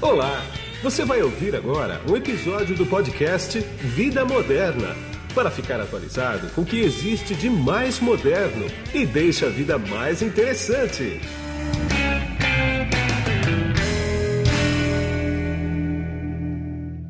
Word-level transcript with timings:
Olá! 0.00 0.40
Você 0.80 1.04
vai 1.04 1.20
ouvir 1.22 1.56
agora 1.56 2.00
um 2.08 2.16
episódio 2.16 2.76
do 2.76 2.86
podcast 2.86 3.58
Vida 3.58 4.24
Moderna 4.24 4.94
para 5.34 5.50
ficar 5.50 5.80
atualizado 5.80 6.48
com 6.54 6.60
o 6.60 6.64
que 6.64 6.78
existe 6.78 7.34
de 7.34 7.50
mais 7.50 7.98
moderno 7.98 8.64
e 8.94 9.04
deixa 9.04 9.46
a 9.46 9.50
vida 9.50 9.76
mais 9.76 10.22
interessante. 10.22 11.20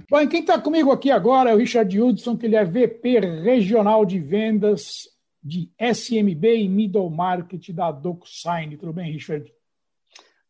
Bom, 0.09 0.27
quem 0.27 0.41
está 0.41 0.59
comigo 0.59 0.91
aqui 0.91 1.11
agora 1.11 1.51
é 1.51 1.55
o 1.55 1.59
Richard 1.59 2.01
Hudson, 2.01 2.39
que 2.39 2.47
ele 2.47 2.57
é 2.57 2.65
VP 2.65 3.21
Regional 3.43 4.07
de 4.07 4.19
Vendas 4.19 5.11
de 5.45 5.71
SMB 5.79 6.57
e 6.57 6.69
Middle 6.71 7.11
Market 7.11 7.69
da 7.69 7.93
DocuSign. 7.93 8.79
Tudo 8.79 8.95
bem, 8.95 9.13
Richard? 9.13 9.53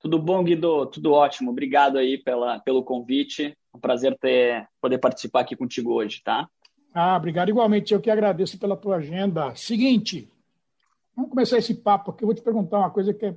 Tudo 0.01 0.19
bom, 0.19 0.45
Guido? 0.45 0.87
Tudo 0.87 1.13
ótimo. 1.13 1.51
Obrigado 1.51 1.99
aí 1.99 2.19
pela, 2.19 2.61
pelo 2.61 2.85
convite. 2.85 3.57
Um 3.75 3.81
prazer 3.81 4.17
ter, 4.19 4.69
poder 4.81 4.99
participar 4.99 5.41
aqui 5.41 5.57
contigo 5.57 5.93
hoje, 5.93 6.23
tá? 6.23 6.49
Ah, 6.95 7.17
obrigado. 7.17 7.49
Igualmente, 7.49 7.93
eu 7.93 8.01
que 8.01 8.11
agradeço 8.11 8.59
pela 8.59 8.77
tua 8.77 8.97
agenda. 8.97 9.55
Seguinte, 9.57 10.31
vamos 11.15 11.31
começar 11.31 11.59
esse 11.59 11.75
papo 11.75 12.11
aqui. 12.11 12.23
Eu 12.23 12.29
vou 12.29 12.35
te 12.35 12.43
perguntar 12.43 12.79
uma 12.79 12.91
coisa 12.91 13.13
que 13.13 13.27
é 13.27 13.37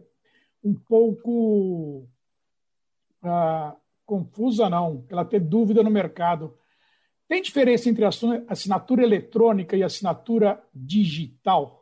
um 0.64 0.74
pouco 0.74 2.08
ah, 3.24 3.76
confusa, 4.06 4.70
não, 4.70 5.06
ela 5.10 5.26
ter 5.26 5.40
dúvida 5.40 5.82
no 5.82 5.90
mercado. 5.90 6.58
Tem 7.28 7.42
diferença 7.42 7.90
entre 7.90 8.04
assinatura 8.48 9.04
eletrônica 9.04 9.78
e 9.78 9.84
assinatura 9.84 10.62
digital? 10.74 11.81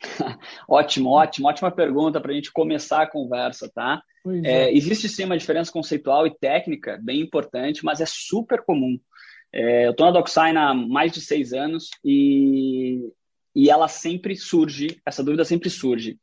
ótimo, 0.68 1.10
ótimo, 1.10 1.48
ótima 1.48 1.70
pergunta 1.70 2.20
para 2.20 2.32
a 2.32 2.34
gente 2.34 2.52
começar 2.52 3.02
a 3.02 3.10
conversa, 3.10 3.70
tá? 3.74 4.02
É. 4.44 4.64
É, 4.64 4.72
existe 4.76 5.08
sim 5.08 5.24
uma 5.24 5.38
diferença 5.38 5.72
conceitual 5.72 6.26
e 6.26 6.34
técnica 6.34 6.98
bem 7.02 7.20
importante, 7.20 7.84
mas 7.84 8.00
é 8.00 8.06
super 8.06 8.62
comum. 8.62 8.98
É, 9.52 9.86
eu 9.86 9.92
estou 9.92 10.06
na 10.06 10.12
DocSign 10.12 10.58
há 10.58 10.74
mais 10.74 11.12
de 11.12 11.20
seis 11.20 11.52
anos 11.52 11.88
e, 12.04 13.08
e 13.54 13.70
ela 13.70 13.88
sempre 13.88 14.34
surge, 14.36 15.00
essa 15.06 15.22
dúvida 15.22 15.44
sempre 15.44 15.70
surge. 15.70 16.18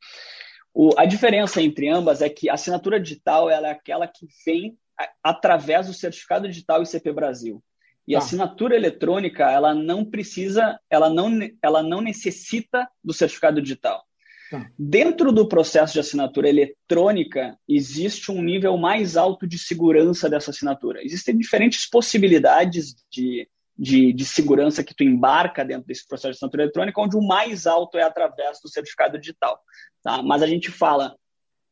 O, 0.72 0.90
a 0.98 1.04
diferença 1.04 1.62
entre 1.62 1.88
ambas 1.88 2.20
é 2.20 2.28
que 2.28 2.50
a 2.50 2.54
assinatura 2.54 3.00
digital 3.00 3.48
ela 3.48 3.68
é 3.68 3.70
aquela 3.70 4.06
que 4.06 4.26
vem 4.44 4.76
através 5.22 5.86
do 5.86 5.94
certificado 5.94 6.48
digital 6.48 6.82
ICP 6.82 7.12
Brasil. 7.12 7.62
E 8.06 8.12
tá. 8.12 8.18
a 8.18 8.22
assinatura 8.22 8.76
eletrônica, 8.76 9.50
ela 9.50 9.74
não 9.74 10.04
precisa, 10.04 10.78
ela 10.90 11.08
não, 11.08 11.38
ela 11.62 11.82
não 11.82 12.00
necessita 12.00 12.88
do 13.02 13.12
certificado 13.12 13.60
digital. 13.62 14.04
Tá. 14.50 14.70
Dentro 14.78 15.32
do 15.32 15.48
processo 15.48 15.94
de 15.94 16.00
assinatura 16.00 16.48
eletrônica, 16.48 17.58
existe 17.68 18.30
um 18.30 18.42
nível 18.42 18.76
mais 18.76 19.16
alto 19.16 19.46
de 19.46 19.58
segurança 19.58 20.28
dessa 20.28 20.50
assinatura. 20.50 21.02
Existem 21.02 21.36
diferentes 21.36 21.88
possibilidades 21.88 22.94
de, 23.10 23.48
de, 23.76 24.12
de 24.12 24.24
segurança 24.24 24.84
que 24.84 24.94
tu 24.94 25.02
embarca 25.02 25.64
dentro 25.64 25.86
desse 25.86 26.06
processo 26.06 26.32
de 26.32 26.36
assinatura 26.36 26.64
eletrônica, 26.64 27.00
onde 27.00 27.16
o 27.16 27.26
mais 27.26 27.66
alto 27.66 27.96
é 27.96 28.02
através 28.02 28.60
do 28.62 28.68
certificado 28.68 29.18
digital. 29.18 29.58
Tá? 30.02 30.22
Mas 30.22 30.42
a 30.42 30.46
gente 30.46 30.70
fala 30.70 31.16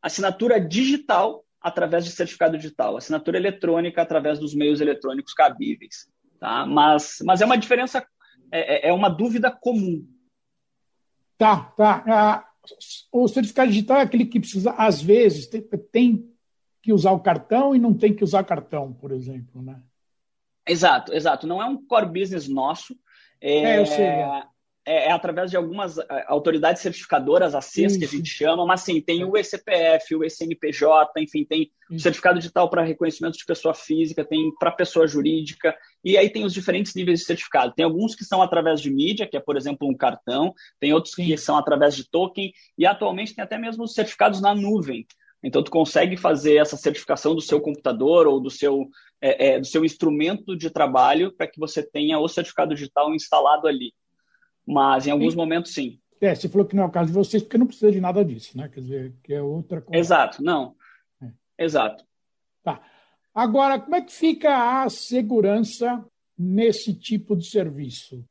assinatura 0.01 0.59
digital 0.59 1.45
através 1.61 2.05
de 2.05 2.11
certificado 2.11 2.57
digital, 2.57 2.97
assinatura 2.97 3.37
eletrônica 3.39 4.03
através 4.03 4.39
dos 4.39 4.55
meios 4.55 4.81
eletrônicos 4.81 5.33
cabíveis. 5.33 6.09
Tá? 6.43 6.67
Mas, 6.67 7.19
mas 7.25 7.41
é 7.41 7.45
uma 7.45 7.57
diferença, 7.57 8.05
é, 8.51 8.89
é, 8.89 8.89
é 8.89 8.93
uma 8.93 9.09
dúvida 9.09 9.49
comum. 9.49 10.05
Tá, 11.39 11.73
tá. 11.77 12.05
Ah, 12.05 12.49
o 13.13 13.29
certificado 13.29 13.71
digital 13.71 13.99
é 13.99 14.03
aquele 14.03 14.27
que 14.27 14.41
precisa, 14.41 14.73
às 14.73 15.01
vezes, 15.01 15.47
tem, 15.47 15.63
tem, 15.63 16.35
que 16.83 16.93
usar 16.93 17.13
o 17.13 17.21
cartão 17.21 17.77
e 17.77 17.79
não 17.79 17.95
tem 17.95 18.13
que 18.13 18.25
usar 18.25 18.43
cartão, 18.43 18.93
por 18.93 19.13
exemplo, 19.13 19.63
né? 19.63 19.81
Exato, 20.67 21.15
exato. 21.15 21.47
Não 21.47 21.63
é 21.63 21.65
um 21.65 21.87
core 21.87 22.07
business 22.07 22.49
nosso. 22.49 22.99
É, 23.41 23.59
é 23.59 23.79
eu 23.79 23.87
sei. 23.87 24.05
É 24.05 24.43
é, 24.85 25.09
é, 25.09 25.13
através 25.13 25.51
de 25.51 25.57
algumas 25.57 25.97
é, 25.99 26.25
autoridades 26.27 26.83
certificadoras, 26.83 27.55
as 27.55 27.67
CIS, 27.67 27.97
que 27.97 28.05
a 28.05 28.09
gente 28.09 28.29
chama, 28.29 28.67
mas 28.67 28.81
sim, 28.81 29.01
tem 29.01 29.25
o 29.25 29.37
ECPF, 29.37 30.17
o 30.17 30.25
ECNPJ, 30.25 31.21
enfim, 31.21 31.45
tem 31.45 31.71
o 31.91 31.99
certificado 31.99 32.39
digital 32.39 32.69
para 32.69 32.83
reconhecimento 32.83 33.39
de 33.39 33.45
pessoa 33.45 33.75
física, 33.75 34.25
tem 34.25 34.53
para 34.59 34.73
pessoa 34.73 35.07
jurídica, 35.07 35.75
e 36.05 36.19
aí 36.19 36.29
tem 36.29 36.45
os 36.45 36.53
diferentes 36.53 36.95
níveis 36.95 37.21
de 37.21 37.27
certificado. 37.27 37.73
Tem 37.75 37.85
alguns 37.85 38.15
que 38.15 38.25
são 38.25 38.43
através 38.43 38.81
de 38.81 38.91
mídia, 38.91 39.27
que 39.27 39.37
é, 39.37 39.41
por 39.41 39.57
exemplo, 39.57 39.89
um 39.89 39.97
cartão, 39.97 40.53
tem 40.81 40.93
outros 40.93 41.15
que 41.15 41.37
são 41.37 41.57
através 41.57 41.95
de 41.95 42.09
token, 42.11 42.53
e 42.77 42.85
atualmente 42.85 43.35
tem 43.35 43.45
até 43.45 43.57
mesmo 43.57 43.85
os 43.85 43.95
certificados 43.95 44.41
na 44.41 44.55
nuvem. 44.55 45.07
Então, 45.45 45.63
tu 45.63 45.71
consegue 45.71 46.17
fazer 46.17 46.57
essa 46.57 46.77
certificação 46.77 47.35
do 47.35 47.41
seu 47.41 47.61
computador 47.61 48.27
ou 48.27 48.41
do 48.41 48.51
seu, 48.51 48.89
é, 49.21 49.55
é, 49.55 49.61
do 49.61 49.67
seu 49.67 49.85
instrumento 49.85 50.57
de 50.57 50.71
trabalho 50.71 51.33
para 51.33 51.49
que 51.49 51.59
você 51.59 51.83
tenha 51.83 52.19
o 52.19 52.29
certificado 52.29 52.75
digital 52.75 53.13
instalado 53.13 53.67
ali. 53.67 53.93
Mas 54.67 55.07
em 55.07 55.11
alguns 55.11 55.33
sim. 55.33 55.39
momentos, 55.39 55.73
sim. 55.73 55.99
É, 56.21 56.35
você 56.35 56.49
falou 56.49 56.67
que 56.67 56.77
não 56.77 56.85
é 56.85 56.87
o 56.87 56.91
caso 56.91 57.09
de 57.09 57.15
vocês, 57.15 57.43
porque 57.43 57.59
não 57.59 57.67
precisa 57.67 57.91
de 57.91 58.01
nada 58.01 58.25
disso, 58.25 58.57
né? 58.57 58.69
Quer 58.69 58.81
dizer, 58.81 59.15
que 59.25 59.35
é 59.35 59.43
outra 59.43 59.81
coisa. 59.81 59.99
Exato, 59.99 60.43
não. 60.43 60.77
É. 61.21 61.65
Exato. 61.65 62.05
Tá. 62.63 62.81
Agora, 63.35 63.81
como 63.81 63.97
é 63.97 64.03
que 64.03 64.13
fica 64.13 64.83
a 64.83 64.89
segurança 64.89 66.05
nesse 66.39 66.95
tipo 66.95 67.37
de 67.37 67.47
serviço? 67.47 68.25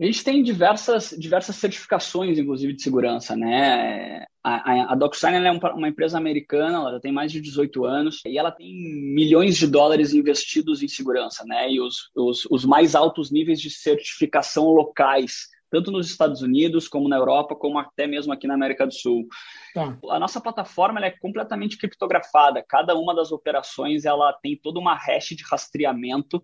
A 0.00 0.04
gente 0.04 0.22
tem 0.22 0.42
diversas, 0.42 1.14
diversas 1.18 1.56
certificações, 1.56 2.38
inclusive, 2.38 2.72
de 2.72 2.82
segurança, 2.82 3.36
né? 3.36 4.24
A, 4.44 4.72
a, 4.72 4.92
a 4.92 4.94
DocSign 4.94 5.44
é 5.44 5.50
uma, 5.50 5.74
uma, 5.74 5.88
empresa 5.88 6.16
americana, 6.16 6.78
ela 6.78 6.92
já 6.92 7.00
tem 7.00 7.12
mais 7.12 7.32
de 7.32 7.40
18 7.40 7.84
anos 7.84 8.20
e 8.24 8.38
ela 8.38 8.52
tem 8.52 8.72
milhões 8.72 9.56
de 9.56 9.66
dólares 9.66 10.14
investidos 10.14 10.82
em 10.82 10.88
segurança, 10.88 11.44
né? 11.44 11.70
E 11.70 11.80
os, 11.80 12.10
os, 12.16 12.46
os 12.48 12.64
mais 12.64 12.94
altos 12.94 13.32
níveis 13.32 13.60
de 13.60 13.70
certificação 13.70 14.66
locais 14.70 15.48
tanto 15.70 15.90
nos 15.90 16.10
Estados 16.10 16.42
Unidos, 16.42 16.88
como 16.88 17.08
na 17.08 17.16
Europa, 17.16 17.54
como 17.54 17.78
até 17.78 18.06
mesmo 18.06 18.32
aqui 18.32 18.46
na 18.46 18.54
América 18.54 18.86
do 18.86 18.94
Sul. 18.94 19.26
Tá. 19.74 19.98
A 20.10 20.18
nossa 20.18 20.40
plataforma 20.40 21.04
é 21.04 21.10
completamente 21.10 21.76
criptografada. 21.76 22.64
Cada 22.66 22.94
uma 22.94 23.14
das 23.14 23.32
operações 23.32 24.04
ela 24.04 24.32
tem 24.32 24.56
toda 24.56 24.78
uma 24.78 24.94
hash 24.94 25.28
de 25.30 25.44
rastreamento 25.44 26.42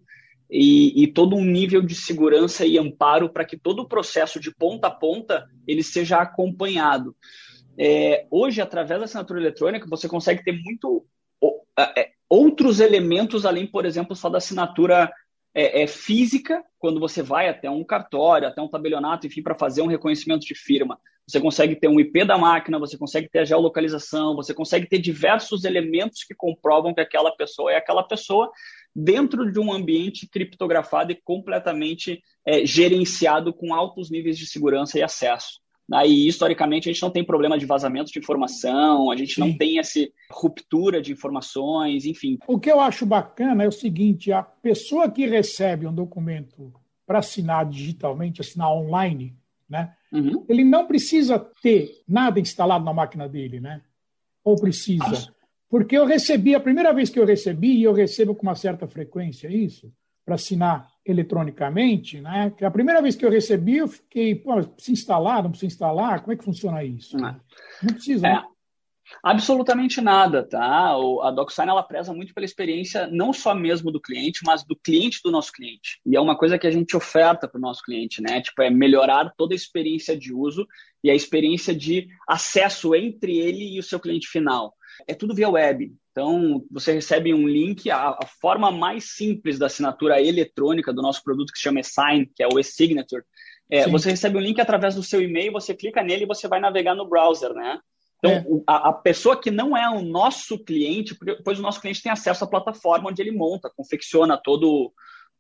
e, 0.51 1.03
e 1.03 1.07
todo 1.07 1.37
um 1.37 1.45
nível 1.45 1.81
de 1.83 1.95
segurança 1.95 2.67
e 2.67 2.79
amparo 2.79 3.29
para 3.29 3.45
que 3.45 3.57
todo 3.57 3.81
o 3.81 3.89
processo 3.89 4.39
de 4.39 4.55
ponta 4.55 4.89
a 4.89 4.91
ponta 4.91 5.47
ele 5.67 5.83
seja 5.83 6.19
acompanhado. 6.19 7.17
É, 7.77 8.27
hoje, 8.31 8.61
através 8.61 9.01
da 9.01 9.05
assinatura 9.05 9.41
eletrônica, 9.41 9.89
você 9.89 10.09
consegue 10.09 10.45
ter 10.45 10.53
muito 10.53 11.05
é, 11.79 12.11
outros 12.29 12.81
elementos 12.81 13.45
além, 13.45 13.67
por 13.67 13.85
exemplo, 13.85 14.15
só 14.15 14.29
da 14.29 14.39
assinatura 14.39 15.11
é, 15.55 15.83
é, 15.83 15.87
física, 15.87 16.63
quando 16.79 16.99
você 16.99 17.23
vai 17.23 17.49
até 17.49 17.71
um 17.71 17.85
cartório, 17.85 18.49
até 18.49 18.61
um 18.61 18.69
tabelionato, 18.69 19.27
enfim, 19.27 19.43
para 19.43 19.55
fazer 19.55 19.83
um 19.83 19.87
reconhecimento 19.87 20.45
de 20.45 20.55
firma. 20.55 20.99
Você 21.27 21.41
consegue 21.41 21.77
ter 21.77 21.89
um 21.89 21.99
IP 21.99 22.25
da 22.25 22.37
máquina, 22.37 22.79
você 22.79 22.99
consegue 22.99 23.29
ter 23.31 23.39
a 23.39 23.45
geolocalização, 23.45 24.35
você 24.35 24.53
consegue 24.53 24.87
ter 24.87 24.99
diversos 24.99 25.65
elementos 25.65 26.25
que 26.25 26.35
comprovam 26.35 26.93
que 26.93 27.01
aquela 27.01 27.35
pessoa 27.35 27.73
é 27.73 27.77
aquela 27.77 28.03
pessoa 28.03 28.51
dentro 28.95 29.51
de 29.51 29.59
um 29.59 29.73
ambiente 29.73 30.29
criptografado 30.29 31.13
e 31.13 31.21
completamente 31.23 32.23
é, 32.45 32.67
gerenciado 32.67 33.55
com 33.55 33.73
altos 33.73 34.11
níveis 34.11 34.37
de 34.37 34.47
segurança 34.47 34.99
e 34.99 35.03
acesso. 35.03 35.64
Né? 35.89 36.07
E 36.09 36.29
historicamente 36.29 36.89
a 36.89 36.93
gente 36.93 37.03
não 37.03 37.11
tem 37.11 37.25
problema 37.25 37.59
de 37.59 37.67
vazamento 37.67 38.11
de 38.11 38.19
informação, 38.19 39.11
a 39.11 39.17
gente 39.17 39.35
Sim. 39.35 39.41
não 39.41 39.57
tem 39.57 39.79
essa 39.79 40.01
ruptura 40.31 41.01
de 41.01 41.13
informações, 41.13 42.07
enfim. 42.07 42.39
O 42.47 42.59
que 42.59 42.71
eu 42.71 42.81
acho 42.81 43.05
bacana 43.05 43.65
é 43.65 43.69
o 43.69 43.73
seguinte: 43.73 44.33
a 44.33 44.43
pessoa 44.43 45.11
que 45.11 45.27
recebe 45.27 45.87
um 45.87 45.95
documento 45.95 46.73
para 47.07 47.19
assinar 47.19 47.69
digitalmente, 47.69 48.41
assinar 48.41 48.73
online, 48.73 49.37
né? 49.69 49.95
Uhum. 50.11 50.45
Ele 50.49 50.65
não 50.65 50.87
precisa 50.87 51.39
ter 51.61 52.03
nada 52.09 52.41
instalado 52.41 52.85
na 52.85 52.95
máquina 52.95 53.29
dele, 53.29 53.61
né? 53.61 53.83
Ou 54.43 54.57
precisa? 54.57 55.35
Porque 55.69 55.97
eu 55.97 56.07
recebi, 56.07 56.55
a 56.55 56.61
primeira 56.61 56.93
vez 56.93 57.11
que 57.11 57.19
eu 57.19 57.27
recebi, 57.27 57.79
e 57.79 57.83
eu 57.83 57.93
recebo 57.93 58.35
com 58.35 58.43
uma 58.43 58.55
certa 58.55 58.87
frequência 58.87 59.49
isso, 59.49 59.93
para 60.25 60.37
assinar 60.37 60.89
eletronicamente, 61.05 62.21
né? 62.21 62.53
Que 62.57 62.65
a 62.65 62.71
primeira 62.71 63.03
vez 63.03 63.15
que 63.15 63.25
eu 63.25 63.31
recebi, 63.31 63.79
eu 63.79 63.89
fiquei, 63.89 64.35
pô, 64.35 64.63
precisa 64.63 64.93
instalar, 64.93 65.43
não 65.43 65.51
precisa 65.51 65.73
instalar? 65.73 66.21
Como 66.21 66.33
é 66.33 66.37
que 66.37 66.45
funciona 66.45 66.83
isso? 66.83 67.17
Não, 67.17 67.41
não 67.83 67.95
precisa, 67.95 68.27
é. 68.27 68.33
né? 68.33 68.45
Absolutamente 69.23 70.01
nada, 70.01 70.43
tá? 70.43 70.93
A 71.23 71.31
DocSign 71.31 71.71
ela 71.71 71.83
preza 71.83 72.13
muito 72.13 72.33
pela 72.33 72.45
experiência 72.45 73.07
não 73.07 73.33
só 73.33 73.55
mesmo 73.55 73.91
do 73.91 74.01
cliente, 74.01 74.41
mas 74.45 74.65
do 74.65 74.75
cliente 74.75 75.21
do 75.23 75.31
nosso 75.31 75.53
cliente. 75.53 76.01
E 76.07 76.17
é 76.17 76.21
uma 76.21 76.37
coisa 76.37 76.59
que 76.59 76.67
a 76.67 76.71
gente 76.71 76.97
oferta 76.97 77.47
para 77.47 77.59
o 77.59 77.61
nosso 77.61 77.83
cliente, 77.83 78.23
né? 78.23 78.41
Tipo, 78.41 78.63
é 78.63 78.71
melhorar 78.71 79.33
toda 79.37 79.55
a 79.55 79.57
experiência 79.57 80.17
de 80.17 80.33
uso 80.33 80.67
e 81.03 81.11
a 81.11 81.15
experiência 81.15 81.75
de 81.75 82.09
acesso 82.27 82.95
entre 82.95 83.39
ele 83.39 83.75
e 83.75 83.79
o 83.79 83.83
seu 83.83 84.01
cliente 84.01 84.27
final. 84.27 84.75
É 85.07 85.15
tudo 85.15 85.35
via 85.35 85.51
web. 85.51 85.95
Então, 86.15 86.65
você 86.71 86.93
recebe 86.93 87.35
um 87.35 87.49
link, 87.49 87.91
a, 87.91 88.11
a, 88.11 88.27
forma 88.41 88.71
mais 88.71 89.17
simples 89.17 89.59
da 89.59 89.67
assinatura 89.67 90.23
eletrônica 90.23 90.93
do 90.93 91.03
nosso 91.03 91.25
produto, 91.25 91.53
que 91.53 91.59
se 91.59 91.65
chama 91.65 91.81
eSign, 91.81 92.31
que 92.33 92.41
é 92.41 92.47
o 92.47 92.57
eSignature. 92.57 93.25
É, 93.69 93.89
você 93.89 94.11
recebe 94.11 94.39
um 94.39 94.41
link 94.41 94.61
através 94.61 94.95
do 94.95 95.03
seu 95.03 95.21
e-mail, 95.21 95.51
você 95.51 95.75
clica 95.75 96.05
nele 96.05 96.23
e 96.23 96.29
você 96.29 96.47
vai 96.47 96.61
navegar 96.61 96.95
no 96.95 97.09
browser, 97.09 97.53
né? 97.53 97.81
Então, 98.19 98.31
é. 98.31 98.45
a, 98.65 98.91
a, 98.91 98.93
pessoa 98.93 99.41
que 99.41 99.51
não 99.51 99.77
é 99.77 99.91
o 99.91 100.03
nosso 100.03 100.57
cliente, 100.63 101.17
pois 101.45 101.59
o 101.59 101.63
nosso 101.63 101.81
cliente 101.81 102.01
tem 102.01 102.13
acesso 102.13 102.45
à 102.45 102.47
plataforma 102.47 103.11
onde 103.11 103.21
ele 103.21 103.33
monta, 103.33 103.73
confecciona 103.77 104.41
todo, 104.41 104.93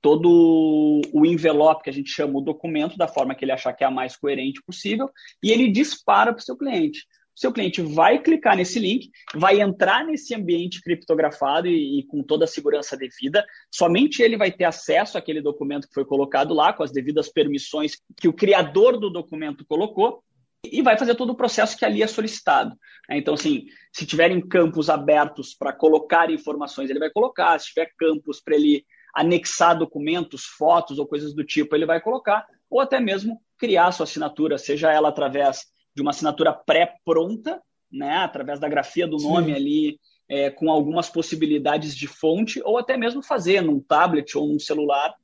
todo 0.03 1.01
o 1.13 1.25
envelope 1.25 1.85
que 1.85 1.91
a 1.91 1.93
gente 1.93 2.11
chama 2.11 2.37
o 2.37 2.43
documento 2.43 2.97
da 2.97 3.07
forma 3.07 3.33
que 3.33 3.45
ele 3.45 3.53
achar 3.53 3.73
que 3.73 3.85
é 3.85 3.87
a 3.87 3.93
mais 3.93 4.17
coerente 4.17 4.61
possível 4.67 5.09
e 5.41 5.53
ele 5.53 5.71
dispara 5.71 6.33
para 6.33 6.41
o 6.41 6.45
seu 6.45 6.57
cliente. 6.57 7.07
Seu 7.35 7.53
cliente 7.53 7.83
vai 7.83 8.23
clicar 8.23 8.57
nesse 8.57 8.79
link, 8.79 9.11
vai 9.35 9.61
entrar 9.61 10.05
nesse 10.05 10.35
ambiente 10.35 10.81
criptografado 10.81 11.67
e, 11.67 12.01
e, 12.01 12.07
com 12.07 12.23
toda 12.23 12.45
a 12.45 12.49
segurança 12.49 12.97
devida. 12.97 13.45
Somente 13.71 14.23
ele 14.23 14.37
vai 14.37 14.53
ter 14.53 14.65
acesso 14.65 15.19
àquele 15.19 15.41
documento 15.41 15.89
que 15.89 15.95
foi 15.95 16.05
colocado 16.05 16.55
lá, 16.55 16.73
com 16.73 16.83
as 16.83 16.93
devidas 16.93 17.29
permissões 17.29 17.93
que 18.17 18.29
o 18.29 18.33
criador 18.33 18.99
do 18.99 19.11
documento 19.11 19.65
colocou, 19.67 20.23
e 20.71 20.83
vai 20.83 20.97
fazer 20.97 21.15
todo 21.15 21.31
o 21.31 21.37
processo 21.37 21.77
que 21.77 21.85
ali 21.85 22.03
é 22.03 22.07
solicitado. 22.07 22.75
Então, 23.11 23.35
assim, 23.35 23.67
se 23.93 24.07
tiverem 24.07 24.41
campos 24.41 24.89
abertos 24.89 25.55
para 25.55 25.73
colocar 25.73 26.31
informações, 26.31 26.89
ele 26.89 26.99
vai 26.99 27.11
colocar. 27.11 27.59
Se 27.59 27.69
tiver 27.69 27.91
campos 27.99 28.41
para 28.41 28.55
ele 28.55 28.85
anexar 29.15 29.79
documentos, 29.79 30.45
fotos 30.45 30.99
ou 30.99 31.07
coisas 31.07 31.35
do 31.35 31.45
tipo, 31.45 31.75
ele 31.77 31.87
vai 31.87 32.01
colocar, 32.01 32.47
ou 32.69 32.81
até 32.81 32.99
mesmo 32.99 33.41
criar 33.59 33.93
sua 33.93 34.05
assinatura, 34.05 34.59
seja 34.59 34.91
ela 34.91 35.09
através 35.09 35.67
de 35.95 36.03
uma 36.03 36.11
assinatura 36.11 36.53
pré-pronta, 36.53 37.63
né, 37.91 38.17
através 38.17 38.59
da 38.59 38.69
grafia 38.69 39.07
do 39.07 39.19
nome 39.19 39.49
Sim. 39.49 39.53
ali, 39.53 40.01
é, 40.29 40.51
com 40.51 40.71
algumas 40.71 41.09
possibilidades 41.09 41.95
de 41.95 42.09
fonte, 42.09 42.61
ou 42.65 42.79
até 42.79 42.97
mesmo 42.97 43.23
fazer 43.23 43.61
num 43.61 43.79
tablet 43.81 44.37
ou 44.37 44.49
num 44.49 44.59
celular 44.59 45.15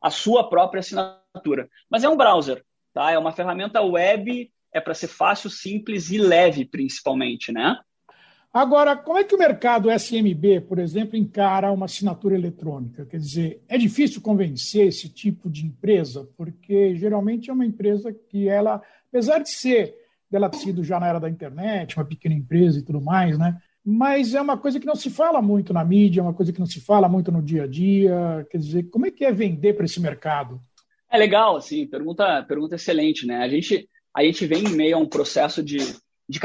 a 0.00 0.10
sua 0.10 0.48
própria 0.48 0.80
assinatura. 0.80 1.68
Mas 1.90 2.04
é 2.04 2.08
um 2.08 2.16
browser, 2.16 2.64
tá? 2.92 3.10
É 3.10 3.18
uma 3.18 3.32
ferramenta 3.32 3.80
web, 3.82 4.50
é 4.72 4.80
para 4.80 4.94
ser 4.94 5.08
fácil, 5.08 5.50
simples 5.50 6.10
e 6.10 6.18
leve, 6.18 6.64
principalmente, 6.64 7.52
né? 7.52 7.78
Agora, 8.52 8.96
como 8.96 9.18
é 9.18 9.24
que 9.24 9.34
o 9.34 9.38
mercado 9.38 9.90
SMB, 9.90 10.62
por 10.66 10.78
exemplo, 10.78 11.14
encara 11.14 11.70
uma 11.70 11.84
assinatura 11.84 12.34
eletrônica? 12.34 13.04
Quer 13.04 13.18
dizer, 13.18 13.62
é 13.68 13.76
difícil 13.76 14.22
convencer 14.22 14.86
esse 14.86 15.10
tipo 15.10 15.50
de 15.50 15.66
empresa, 15.66 16.26
porque 16.38 16.96
geralmente 16.96 17.50
é 17.50 17.52
uma 17.52 17.66
empresa 17.66 18.14
que 18.14 18.48
ela, 18.48 18.82
apesar 19.08 19.40
de 19.40 19.50
ser 19.50 19.94
ter 20.48 20.58
sido 20.58 20.84
já 20.84 21.00
na 21.00 21.08
era 21.08 21.18
da 21.18 21.28
internet, 21.28 21.96
uma 21.96 22.04
pequena 22.04 22.34
empresa 22.34 22.78
e 22.78 22.82
tudo 22.82 23.00
mais, 23.00 23.38
né? 23.38 23.56
Mas 23.84 24.34
é 24.34 24.40
uma 24.40 24.56
coisa 24.56 24.80
que 24.80 24.86
não 24.86 24.96
se 24.96 25.10
fala 25.10 25.40
muito 25.40 25.72
na 25.72 25.84
mídia, 25.84 26.20
é 26.20 26.22
uma 26.22 26.34
coisa 26.34 26.52
que 26.52 26.58
não 26.58 26.66
se 26.66 26.80
fala 26.80 27.08
muito 27.08 27.30
no 27.30 27.42
dia 27.42 27.64
a 27.64 27.66
dia. 27.66 28.46
Quer 28.50 28.58
dizer, 28.58 28.82
como 28.90 29.06
é 29.06 29.10
que 29.10 29.24
é 29.24 29.32
vender 29.32 29.74
para 29.74 29.84
esse 29.84 30.00
mercado? 30.00 30.60
É 31.10 31.16
legal, 31.16 31.56
assim, 31.56 31.86
pergunta, 31.86 32.42
pergunta 32.42 32.74
excelente, 32.74 33.26
né? 33.26 33.38
A 33.38 33.48
gente, 33.48 33.88
a 34.14 34.22
gente 34.22 34.44
vem 34.46 34.64
em 34.64 34.76
meio 34.76 34.96
a 34.96 34.98
um 34.98 35.08
processo 35.08 35.62
de 35.62 35.78
de 36.28 36.40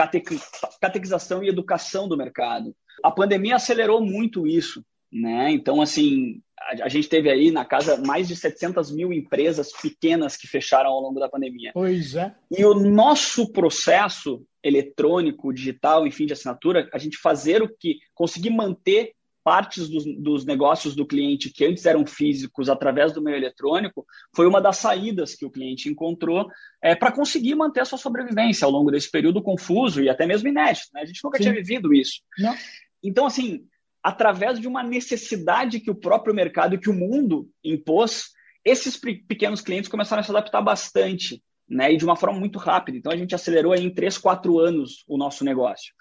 catequização 0.79 1.43
e 1.43 1.49
educação 1.49 2.07
do 2.07 2.17
mercado. 2.17 2.75
A 3.03 3.09
pandemia 3.09 3.55
acelerou 3.55 4.01
muito 4.01 4.45
isso, 4.45 4.83
né? 5.11 5.51
Então, 5.51 5.81
assim, 5.81 6.41
a, 6.59 6.85
a, 6.85 6.89
gente 6.89 7.09
teve 7.09 7.29
aí 7.29 7.51
na 7.51 7.65
casa 7.65 8.01
mais 8.05 8.27
de 8.27 8.35
700 8.35 8.91
mil 8.91 9.11
empresas 9.11 9.71
pequenas 9.73 10.37
que 10.37 10.47
fecharam 10.47 10.89
ao 10.89 11.01
longo 11.01 11.19
da 11.19 11.29
pandemia. 11.29 11.71
Pois 11.73 12.15
é. 12.15 12.33
E 12.49 12.63
o 12.63 12.73
nosso 12.73 13.51
processo 13.51 14.45
eletrônico, 14.63 15.53
digital, 15.53 16.05
enfim, 16.07 16.25
de 16.25 16.33
assinatura, 16.33 16.89
a 16.93 16.97
gente 16.97 17.17
fazer 17.17 17.61
o 17.61 17.69
que 17.69 17.99
conseguir 18.13 18.51
manter 18.51 19.13
partes 19.43 19.89
dos, 19.89 20.05
dos, 20.17 20.45
negócios 20.45 20.95
do 20.95 21.05
cliente 21.05 21.49
que 21.49 21.65
antes 21.65 21.85
eram 21.87 22.05
físicos 22.05 22.69
através 22.69 23.11
do 23.11 23.23
meio 23.23 23.37
eletrônico 23.37 24.05
foi 24.35 24.45
uma 24.45 24.61
das 24.61 24.77
saídas 24.77 25.33
que 25.33 25.43
o 25.43 25.49
cliente 25.49 25.89
encontrou 25.89 26.47
é, 26.79 26.93
para 26.93 27.11
conseguir 27.11 27.55
manter 27.55 27.79
a 27.79 27.85
sua 27.85 27.97
sobrevivência 27.97 28.65
ao 28.65 28.71
longo 28.71 28.91
desse 28.91 29.09
período 29.09 29.41
confuso 29.41 29.99
e 29.99 30.09
até 30.09 30.27
mesmo 30.27 30.47
inédito. 30.47 30.89
Né? 30.93 31.01
A 31.01 31.05
gente 31.05 31.23
nunca 31.23 31.37
Sim. 31.37 31.45
tinha 31.45 31.55
vivido 31.55 31.91
isso. 31.91 32.21
Não. 32.37 32.55
Então, 33.03 33.25
assim, 33.25 33.65
através 34.03 34.59
de 34.59 34.67
uma 34.67 34.83
necessidade 34.83 35.79
que 35.79 35.91
o 35.91 35.95
próprio 35.95 36.33
mercado 36.33 36.75
e 36.75 36.79
que 36.79 36.89
o 36.89 36.93
mundo 36.93 37.49
impôs, 37.63 38.31
esses 38.65 38.97
pequenos 38.97 39.61
clientes 39.61 39.89
começaram 39.89 40.21
a 40.21 40.23
se 40.23 40.31
adaptar 40.31 40.61
bastante 40.61 41.41
né? 41.69 41.93
e 41.93 41.97
de 41.97 42.05
uma 42.05 42.15
forma 42.15 42.39
muito 42.39 42.59
rápida. 42.59 42.97
Então, 42.97 43.11
a 43.11 43.17
gente 43.17 43.33
acelerou 43.33 43.73
em 43.73 43.93
três, 43.93 44.17
quatro 44.17 44.59
anos 44.59 45.03
o 45.07 45.17
nosso 45.17 45.43
negócio. 45.43 45.93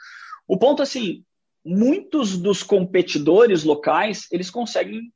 O 0.46 0.58
ponto, 0.58 0.82
assim, 0.82 1.24
muitos 1.64 2.36
dos 2.36 2.62
competidores 2.62 3.64
locais, 3.64 4.26
eles 4.32 4.50
conseguem, 4.50 5.12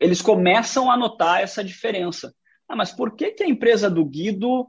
eles 0.00 0.22
começam 0.22 0.90
a 0.90 0.96
notar 0.96 1.42
essa 1.42 1.64
diferença. 1.64 2.34
Ah, 2.68 2.76
mas 2.76 2.92
por 2.92 3.16
que, 3.16 3.32
que 3.32 3.42
a 3.42 3.48
empresa 3.48 3.90
do 3.90 4.04
Guido 4.04 4.66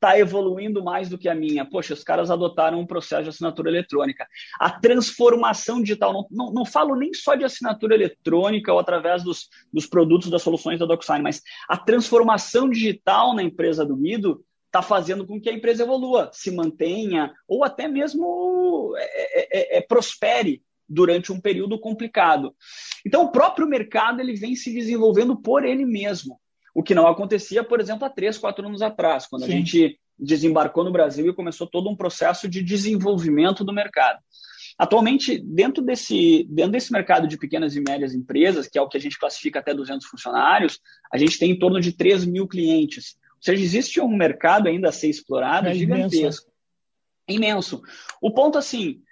está 0.00 0.18
evoluindo 0.18 0.82
mais 0.82 1.10
do 1.10 1.18
que 1.18 1.28
a 1.28 1.34
minha? 1.34 1.64
Poxa, 1.64 1.92
os 1.92 2.02
caras 2.02 2.30
adotaram 2.30 2.80
um 2.80 2.86
processo 2.86 3.24
de 3.24 3.28
assinatura 3.28 3.68
eletrônica. 3.68 4.26
A 4.58 4.70
transformação 4.70 5.82
digital, 5.82 6.12
não, 6.12 6.26
não, 6.30 6.52
não 6.52 6.64
falo 6.64 6.96
nem 6.96 7.12
só 7.12 7.34
de 7.34 7.44
assinatura 7.44 7.94
eletrônica 7.94 8.72
ou 8.72 8.78
através 8.78 9.22
dos, 9.22 9.48
dos 9.70 9.86
produtos 9.86 10.30
das 10.30 10.42
soluções 10.42 10.78
da 10.78 10.86
DocSign, 10.86 11.22
mas 11.22 11.42
a 11.68 11.76
transformação 11.76 12.70
digital 12.70 13.34
na 13.34 13.42
empresa 13.42 13.84
do 13.84 13.94
Guido 13.94 14.42
está 14.66 14.80
fazendo 14.80 15.26
com 15.26 15.38
que 15.38 15.50
a 15.50 15.52
empresa 15.52 15.82
evolua, 15.82 16.30
se 16.32 16.50
mantenha 16.50 17.34
ou 17.46 17.62
até 17.62 17.86
mesmo 17.86 18.94
é, 18.96 19.02
é, 19.02 19.76
é, 19.76 19.78
é, 19.78 19.80
prospere 19.82 20.62
durante 20.88 21.32
um 21.32 21.40
período 21.40 21.78
complicado. 21.78 22.54
Então, 23.04 23.24
o 23.24 23.32
próprio 23.32 23.66
mercado 23.66 24.20
ele 24.20 24.34
vem 24.34 24.56
se 24.56 24.72
desenvolvendo 24.72 25.36
por 25.36 25.64
ele 25.64 25.84
mesmo, 25.84 26.40
o 26.74 26.82
que 26.82 26.94
não 26.94 27.06
acontecia, 27.06 27.64
por 27.64 27.80
exemplo, 27.80 28.04
há 28.04 28.10
três, 28.10 28.38
quatro 28.38 28.66
anos 28.66 28.82
atrás, 28.82 29.26
quando 29.26 29.44
Sim. 29.44 29.52
a 29.52 29.56
gente 29.56 30.00
desembarcou 30.18 30.84
no 30.84 30.92
Brasil 30.92 31.26
e 31.26 31.34
começou 31.34 31.66
todo 31.66 31.88
um 31.88 31.96
processo 31.96 32.48
de 32.48 32.62
desenvolvimento 32.62 33.64
do 33.64 33.72
mercado. 33.72 34.18
Atualmente, 34.78 35.38
dentro 35.38 35.82
desse, 35.82 36.46
dentro 36.48 36.72
desse 36.72 36.92
mercado 36.92 37.28
de 37.28 37.36
pequenas 37.36 37.76
e 37.76 37.82
médias 37.86 38.14
empresas, 38.14 38.66
que 38.66 38.78
é 38.78 38.82
o 38.82 38.88
que 38.88 38.96
a 38.96 39.00
gente 39.00 39.18
classifica 39.18 39.58
até 39.58 39.74
200 39.74 40.06
funcionários, 40.06 40.80
a 41.12 41.18
gente 41.18 41.38
tem 41.38 41.50
em 41.50 41.58
torno 41.58 41.80
de 41.80 41.92
3 41.92 42.24
mil 42.24 42.46
clientes. 42.46 43.16
Ou 43.36 43.42
seja, 43.42 43.62
existe 43.62 44.00
um 44.00 44.16
mercado 44.16 44.68
ainda 44.68 44.88
a 44.88 44.92
ser 44.92 45.08
explorado 45.08 45.68
é 45.68 45.74
gigantesco. 45.74 46.50
Imenso. 47.28 47.78
imenso. 47.78 47.82
O 48.22 48.30
ponto, 48.30 48.56
assim, 48.56 49.02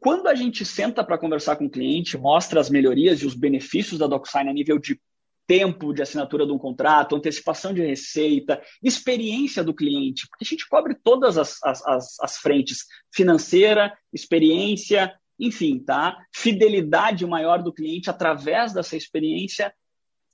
quando 0.00 0.26
a 0.26 0.34
gente 0.34 0.64
senta 0.64 1.04
para 1.04 1.18
conversar 1.18 1.54
com 1.54 1.66
o 1.66 1.70
cliente, 1.70 2.18
mostra 2.18 2.60
as 2.60 2.68
melhorias 2.68 3.20
e 3.20 3.26
os 3.26 3.34
benefícios 3.34 4.00
da 4.00 4.08
DocSign 4.08 4.50
a 4.50 4.52
nível 4.52 4.76
de 4.76 5.00
tempo 5.46 5.92
de 5.92 6.02
assinatura 6.02 6.46
de 6.46 6.52
um 6.52 6.58
contrato, 6.58 7.16
antecipação 7.16 7.74
de 7.74 7.84
receita, 7.84 8.62
experiência 8.82 9.62
do 9.62 9.74
cliente, 9.74 10.26
porque 10.28 10.44
a 10.44 10.48
gente 10.48 10.68
cobre 10.68 10.94
todas 10.94 11.36
as, 11.36 11.62
as, 11.64 12.20
as 12.20 12.36
frentes, 12.38 12.86
financeira, 13.12 13.92
experiência, 14.12 15.12
enfim, 15.38 15.78
tá? 15.78 16.16
Fidelidade 16.34 17.26
maior 17.26 17.62
do 17.62 17.72
cliente 17.72 18.08
através 18.08 18.72
dessa 18.72 18.96
experiência. 18.96 19.74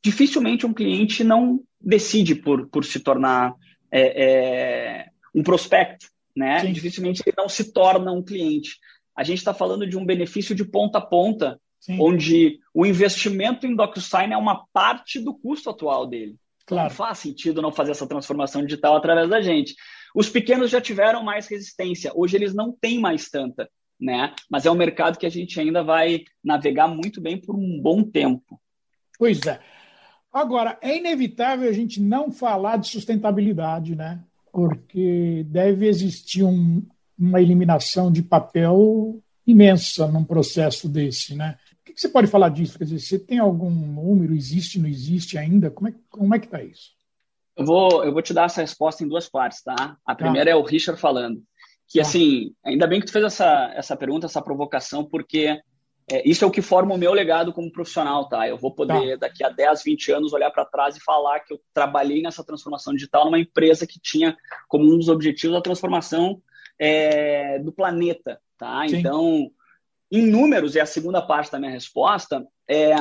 Dificilmente 0.04 0.66
um 0.66 0.74
cliente 0.74 1.24
não 1.24 1.60
decide 1.80 2.34
por, 2.34 2.68
por 2.68 2.84
se 2.84 3.00
tornar 3.00 3.54
é, 3.90 4.24
é, 4.24 5.06
um 5.34 5.42
prospecto, 5.42 6.06
né? 6.36 6.60
Sim. 6.60 6.72
Dificilmente 6.72 7.22
ele 7.24 7.34
não 7.36 7.48
se 7.48 7.72
torna 7.72 8.12
um 8.12 8.22
cliente. 8.22 8.76
A 9.16 9.24
gente 9.24 9.38
está 9.38 9.54
falando 9.54 9.86
de 9.86 9.96
um 9.96 10.04
benefício 10.04 10.54
de 10.54 10.64
ponta 10.64 10.98
a 10.98 11.00
ponta, 11.00 11.60
Sim. 11.88 11.96
onde 11.98 12.60
o 12.74 12.84
investimento 12.84 13.66
em 13.66 13.74
DocuSign 13.74 14.34
é 14.34 14.36
uma 14.36 14.66
parte 14.74 15.18
do 15.18 15.32
custo 15.32 15.70
atual 15.70 16.06
dele. 16.06 16.36
Claro. 16.66 16.90
Não 16.90 16.94
faz 16.94 17.18
sentido 17.20 17.62
não 17.62 17.72
fazer 17.72 17.92
essa 17.92 18.06
transformação 18.06 18.62
digital 18.62 18.94
através 18.94 19.26
da 19.30 19.40
gente. 19.40 19.74
Os 20.14 20.28
pequenos 20.28 20.70
já 20.70 20.82
tiveram 20.82 21.24
mais 21.24 21.46
resistência, 21.46 22.12
hoje 22.14 22.36
eles 22.36 22.54
não 22.54 22.76
têm 22.78 23.00
mais 23.00 23.30
tanta, 23.30 23.70
né? 23.98 24.34
Mas 24.50 24.66
é 24.66 24.70
um 24.70 24.74
mercado 24.74 25.16
que 25.16 25.24
a 25.24 25.30
gente 25.30 25.58
ainda 25.58 25.82
vai 25.82 26.24
navegar 26.44 26.88
muito 26.88 27.22
bem 27.22 27.40
por 27.40 27.56
um 27.56 27.80
bom 27.80 28.02
tempo. 28.02 28.60
Pois 29.18 29.40
é. 29.46 29.58
Agora, 30.30 30.78
é 30.82 30.94
inevitável 30.94 31.70
a 31.70 31.72
gente 31.72 32.02
não 32.02 32.30
falar 32.30 32.76
de 32.76 32.88
sustentabilidade, 32.88 33.96
né? 33.96 34.22
Porque 34.52 35.42
deve 35.48 35.86
existir 35.86 36.44
um, 36.44 36.86
uma 37.18 37.40
eliminação 37.40 38.12
de 38.12 38.22
papel 38.22 39.22
imensa 39.46 40.06
num 40.06 40.22
processo 40.22 40.86
desse, 40.86 41.34
né? 41.34 41.56
Que 41.98 42.02
você 42.02 42.10
pode 42.10 42.28
falar 42.28 42.50
disso? 42.50 42.78
Quer 42.78 42.84
dizer, 42.84 43.00
você 43.00 43.18
tem 43.18 43.40
algum 43.40 43.68
número? 43.68 44.32
Existe, 44.32 44.78
não 44.78 44.88
existe 44.88 45.36
ainda? 45.36 45.68
Como 45.68 45.88
é, 45.88 45.94
como 46.08 46.32
é 46.32 46.38
que 46.38 46.46
está 46.46 46.62
isso? 46.62 46.92
Eu 47.56 47.66
vou, 47.66 48.04
eu 48.04 48.12
vou 48.12 48.22
te 48.22 48.32
dar 48.32 48.44
essa 48.44 48.60
resposta 48.60 49.02
em 49.02 49.08
duas 49.08 49.28
partes, 49.28 49.64
tá? 49.64 49.96
A 50.06 50.14
primeira 50.14 50.48
ah. 50.48 50.52
é 50.52 50.54
o 50.54 50.62
Richard 50.62 51.00
falando. 51.00 51.42
Que, 51.88 51.98
ah. 51.98 52.02
assim, 52.02 52.54
ainda 52.64 52.86
bem 52.86 53.00
que 53.00 53.06
tu 53.06 53.12
fez 53.12 53.24
essa, 53.24 53.72
essa 53.74 53.96
pergunta, 53.96 54.26
essa 54.26 54.40
provocação, 54.40 55.04
porque 55.04 55.60
é, 56.08 56.22
isso 56.24 56.44
é 56.44 56.46
o 56.46 56.52
que 56.52 56.62
forma 56.62 56.94
o 56.94 56.98
meu 56.98 57.12
legado 57.12 57.52
como 57.52 57.72
profissional, 57.72 58.28
tá? 58.28 58.46
Eu 58.46 58.56
vou 58.56 58.72
poder, 58.72 59.18
tá. 59.18 59.26
daqui 59.26 59.42
a 59.42 59.48
10, 59.48 59.82
20 59.82 60.12
anos, 60.12 60.32
olhar 60.32 60.52
para 60.52 60.64
trás 60.64 60.96
e 60.96 61.02
falar 61.02 61.40
que 61.40 61.52
eu 61.52 61.60
trabalhei 61.74 62.22
nessa 62.22 62.44
transformação 62.44 62.94
digital 62.94 63.24
numa 63.24 63.40
empresa 63.40 63.88
que 63.88 63.98
tinha 63.98 64.36
como 64.68 64.84
um 64.84 64.96
dos 64.96 65.08
objetivos 65.08 65.56
a 65.56 65.60
transformação 65.60 66.40
é, 66.78 67.58
do 67.58 67.72
planeta, 67.72 68.40
tá? 68.56 68.86
Sim. 68.86 68.98
Então, 68.98 69.50
em 70.10 70.26
números, 70.26 70.74
e 70.74 70.80
a 70.80 70.86
segunda 70.86 71.20
parte 71.20 71.52
da 71.52 71.58
minha 71.58 71.70
resposta, 71.70 72.46
é, 72.68 72.94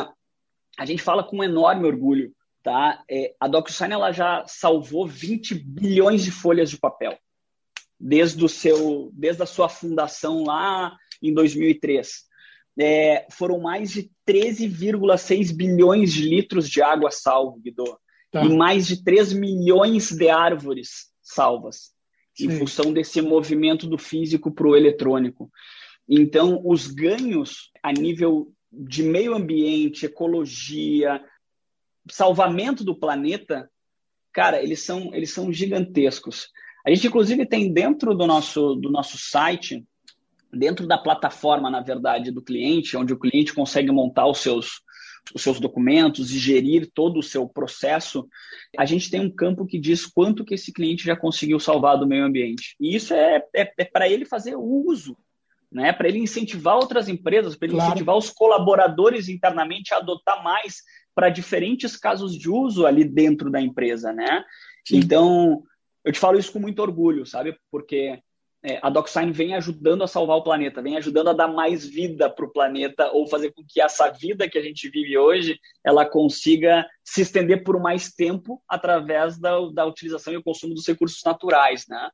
a 0.77 0.85
gente 0.85 1.01
fala 1.01 1.23
com 1.23 1.37
um 1.37 1.43
enorme 1.43 1.85
orgulho, 1.85 2.33
tá? 2.63 3.03
É, 3.09 3.33
a 3.39 3.47
DocuSign 3.47 3.93
ela 3.93 4.11
já 4.11 4.43
salvou 4.45 5.07
20 5.07 5.55
bilhões 5.55 6.23
de 6.23 6.31
folhas 6.31 6.69
de 6.69 6.77
papel. 6.77 7.17
desde, 7.99 8.43
o 8.45 8.49
seu, 8.49 9.09
desde 9.13 9.41
a 9.41 9.45
sua 9.45 9.67
fundação 9.67 10.43
lá 10.43 10.95
em 11.21 11.33
2003. 11.33 12.25
É, 12.79 13.25
foram 13.31 13.59
mais 13.59 13.89
de 13.89 14.11
13,6 14.27 15.51
bilhões 15.55 16.13
de 16.13 16.21
litros 16.21 16.69
de 16.69 16.79
água 16.79 17.09
salvo, 17.09 17.59
Guido, 17.59 17.97
tá. 18.31 18.45
e 18.45 18.49
mais 18.49 18.85
de 18.85 19.03
3 19.03 19.33
milhões 19.33 20.11
de 20.11 20.29
árvores 20.29 21.07
salvas, 21.23 21.91
Sim. 22.35 22.45
em 22.45 22.51
função 22.51 22.93
desse 22.93 23.19
movimento 23.19 23.87
do 23.87 23.97
físico 23.97 24.51
para 24.51 24.67
o 24.67 24.75
eletrônico. 24.75 25.49
Então, 26.07 26.61
os 26.63 26.87
ganhos 26.87 27.71
a 27.83 27.91
nível 27.91 28.53
de 28.71 29.03
meio 29.03 29.35
ambiente, 29.35 30.05
ecologia, 30.05 31.21
salvamento 32.09 32.83
do 32.83 32.97
planeta, 32.97 33.69
cara, 34.31 34.61
eles 34.61 34.83
são, 34.83 35.13
eles 35.13 35.33
são 35.33 35.51
gigantescos. 35.51 36.49
A 36.85 36.89
gente, 36.89 37.07
inclusive, 37.07 37.45
tem 37.45 37.73
dentro 37.73 38.13
do 38.15 38.25
nosso, 38.25 38.75
do 38.75 38.89
nosso 38.89 39.17
site, 39.17 39.85
dentro 40.53 40.87
da 40.87 40.97
plataforma, 40.97 41.69
na 41.69 41.81
verdade, 41.81 42.31
do 42.31 42.41
cliente, 42.41 42.95
onde 42.95 43.13
o 43.13 43.19
cliente 43.19 43.53
consegue 43.53 43.91
montar 43.91 44.27
os 44.27 44.37
seus, 44.37 44.81
os 45.33 45.41
seus 45.41 45.59
documentos 45.59 46.31
e 46.31 46.39
gerir 46.39 46.89
todo 46.93 47.19
o 47.19 47.23
seu 47.23 47.47
processo, 47.49 48.27
a 48.77 48.85
gente 48.85 49.09
tem 49.09 49.19
um 49.19 49.29
campo 49.29 49.65
que 49.65 49.77
diz 49.77 50.05
quanto 50.05 50.45
que 50.45 50.53
esse 50.53 50.71
cliente 50.71 51.03
já 51.03 51.17
conseguiu 51.17 51.59
salvar 51.59 51.97
do 51.97 52.07
meio 52.07 52.23
ambiente. 52.23 52.75
E 52.79 52.95
isso 52.95 53.13
é, 53.13 53.43
é, 53.53 53.73
é 53.77 53.83
para 53.83 54.07
ele 54.07 54.25
fazer 54.25 54.55
uso 54.55 55.17
né, 55.71 55.91
para 55.91 56.07
ele 56.07 56.19
incentivar 56.19 56.75
outras 56.75 57.07
empresas, 57.07 57.55
para 57.55 57.67
ele 57.67 57.75
claro. 57.75 57.89
incentivar 57.89 58.15
os 58.15 58.29
colaboradores 58.29 59.27
internamente 59.27 59.93
a 59.93 59.97
adotar 59.97 60.43
mais 60.43 60.77
para 61.13 61.29
diferentes 61.29 61.97
casos 61.97 62.37
de 62.37 62.49
uso 62.49 62.85
ali 62.85 63.03
dentro 63.03 63.49
da 63.49 63.59
empresa, 63.59 64.13
né? 64.13 64.43
Sim. 64.87 64.97
Então, 64.97 65.63
eu 66.05 66.11
te 66.11 66.19
falo 66.19 66.39
isso 66.39 66.53
com 66.53 66.59
muito 66.59 66.81
orgulho, 66.81 67.25
sabe? 67.25 67.57
Porque 67.71 68.21
é, 68.63 68.79
a 68.81 68.89
DocSign 68.89 69.31
vem 69.31 69.55
ajudando 69.55 70.03
a 70.03 70.07
salvar 70.07 70.37
o 70.37 70.43
planeta, 70.43 70.81
vem 70.81 70.97
ajudando 70.97 71.29
a 71.29 71.33
dar 71.33 71.47
mais 71.47 71.85
vida 71.85 72.29
para 72.29 72.45
o 72.45 72.51
planeta 72.51 73.11
ou 73.11 73.27
fazer 73.27 73.51
com 73.53 73.63
que 73.67 73.79
essa 73.79 74.09
vida 74.09 74.49
que 74.49 74.57
a 74.57 74.61
gente 74.61 74.89
vive 74.89 75.17
hoje 75.17 75.59
ela 75.85 76.05
consiga 76.05 76.85
se 77.03 77.21
estender 77.21 77.63
por 77.63 77.79
mais 77.79 78.11
tempo 78.11 78.61
através 78.67 79.39
da, 79.39 79.59
da 79.73 79.85
utilização 79.85 80.33
e 80.33 80.37
o 80.37 80.43
consumo 80.43 80.73
dos 80.73 80.87
recursos 80.87 81.21
naturais, 81.23 81.85
né? 81.87 82.09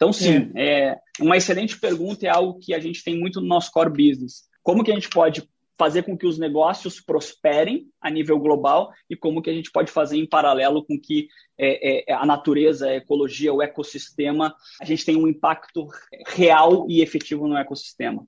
Então, 0.00 0.14
sim, 0.14 0.50
é. 0.54 0.86
é 0.86 0.98
uma 1.20 1.36
excelente 1.36 1.78
pergunta 1.78 2.24
e 2.24 2.28
é 2.28 2.30
algo 2.30 2.58
que 2.58 2.72
a 2.72 2.80
gente 2.80 3.04
tem 3.04 3.20
muito 3.20 3.38
no 3.38 3.46
nosso 3.46 3.70
core 3.70 3.90
business. 3.90 4.48
Como 4.62 4.82
que 4.82 4.90
a 4.90 4.94
gente 4.94 5.10
pode 5.10 5.46
fazer 5.78 6.04
com 6.04 6.16
que 6.16 6.26
os 6.26 6.38
negócios 6.38 7.02
prosperem 7.02 7.86
a 8.00 8.08
nível 8.10 8.38
global 8.38 8.92
e 9.10 9.16
como 9.16 9.42
que 9.42 9.50
a 9.50 9.52
gente 9.52 9.70
pode 9.70 9.90
fazer 9.90 10.16
em 10.16 10.26
paralelo 10.26 10.84
com 10.84 10.98
que 10.98 11.28
é, 11.58 12.10
é, 12.10 12.14
a 12.14 12.24
natureza, 12.24 12.86
a 12.86 12.96
ecologia, 12.96 13.52
o 13.52 13.62
ecossistema, 13.62 14.54
a 14.80 14.84
gente 14.86 15.04
tem 15.04 15.16
um 15.16 15.28
impacto 15.28 15.86
real 16.28 16.86
e 16.88 17.02
efetivo 17.02 17.46
no 17.46 17.56
ecossistema. 17.56 18.26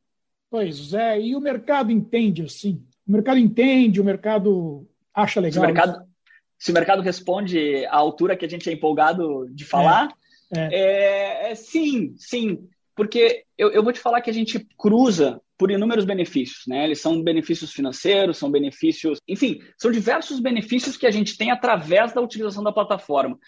Pois 0.51 0.93
é, 0.93 1.21
e 1.21 1.35
o 1.35 1.41
mercado 1.41 1.91
entende 1.91 2.43
assim? 2.43 2.83
O 3.07 3.13
mercado 3.13 3.39
entende, 3.39 3.99
o 3.99 4.05
mercado 4.05 4.87
acha 5.15 5.41
legal. 5.41 5.53
Se 5.53 5.59
o 5.59 5.63
mercado, 5.63 6.09
se 6.59 6.71
o 6.71 6.75
mercado 6.75 7.03
responde 7.03 7.87
à 7.87 7.97
altura 7.97 8.37
que 8.37 8.45
a 8.45 8.49
gente 8.49 8.69
é 8.69 8.73
empolgado 8.75 9.47
de 9.51 9.65
falar, 9.65 10.09
é. 10.09 10.22
É. 10.55 10.69
é. 10.73 11.51
É, 11.51 11.55
sim, 11.55 12.15
sim. 12.17 12.69
Porque 12.95 13.45
eu, 13.57 13.71
eu 13.71 13.83
vou 13.83 13.93
te 13.93 14.01
falar 14.01 14.21
que 14.21 14.31
a 14.31 14.35
gente 14.35 14.67
cruza 14.79 15.41
por 15.57 15.71
inúmeros 15.71 16.05
benefícios, 16.05 16.65
né? 16.67 16.85
Eles 16.85 17.01
são 17.01 17.23
benefícios 17.23 17.73
financeiros, 17.73 18.37
são 18.37 18.51
benefícios, 18.51 19.19
enfim, 19.27 19.61
são 19.79 19.91
diversos 19.91 20.41
benefícios 20.41 20.97
que 20.97 21.07
a 21.07 21.11
gente 21.11 21.37
tem 21.37 21.51
através 21.51 22.13
da 22.13 22.21
utilização 22.21 22.63
da 22.63 22.73
plataforma. 22.73 23.39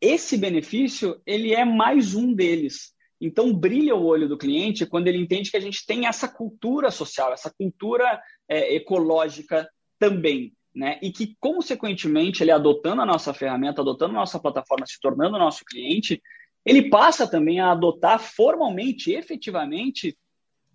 Esse 0.00 0.36
benefício, 0.36 1.20
ele 1.26 1.54
é 1.54 1.64
mais 1.64 2.14
um 2.14 2.34
deles. 2.34 2.92
Então, 3.20 3.54
brilha 3.54 3.94
o 3.94 4.04
olho 4.04 4.28
do 4.28 4.36
cliente 4.36 4.84
quando 4.84 5.08
ele 5.08 5.18
entende 5.18 5.50
que 5.50 5.56
a 5.56 5.60
gente 5.60 5.86
tem 5.86 6.06
essa 6.06 6.28
cultura 6.28 6.90
social, 6.90 7.32
essa 7.32 7.52
cultura 7.56 8.20
é, 8.48 8.74
ecológica 8.74 9.66
também 9.98 10.52
né? 10.74 10.98
E 11.00 11.12
que, 11.12 11.36
consequentemente, 11.38 12.42
ele 12.42 12.50
adotando 12.50 13.00
a 13.00 13.06
nossa 13.06 13.32
ferramenta, 13.32 13.80
adotando 13.80 14.12
a 14.12 14.20
nossa 14.20 14.40
plataforma, 14.40 14.84
se 14.86 14.98
tornando 15.00 15.38
nosso 15.38 15.64
cliente, 15.64 16.20
ele 16.64 16.88
passa 16.88 17.26
também 17.26 17.60
a 17.60 17.70
adotar 17.70 18.18
formalmente, 18.18 19.12
efetivamente, 19.12 20.16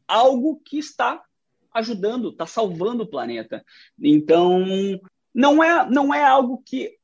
algo 0.07 0.61
que 0.63 0.77
está 0.77 1.21
ajudando, 1.73 2.29
está 2.29 2.45
salvando 2.45 3.03
o 3.03 3.07
planeta. 3.07 3.63
Então, 3.99 4.65
não 5.33 5.63
é, 5.63 5.89
não 5.89 6.13
é 6.13 6.23
algo 6.23 6.61
que 6.65 6.95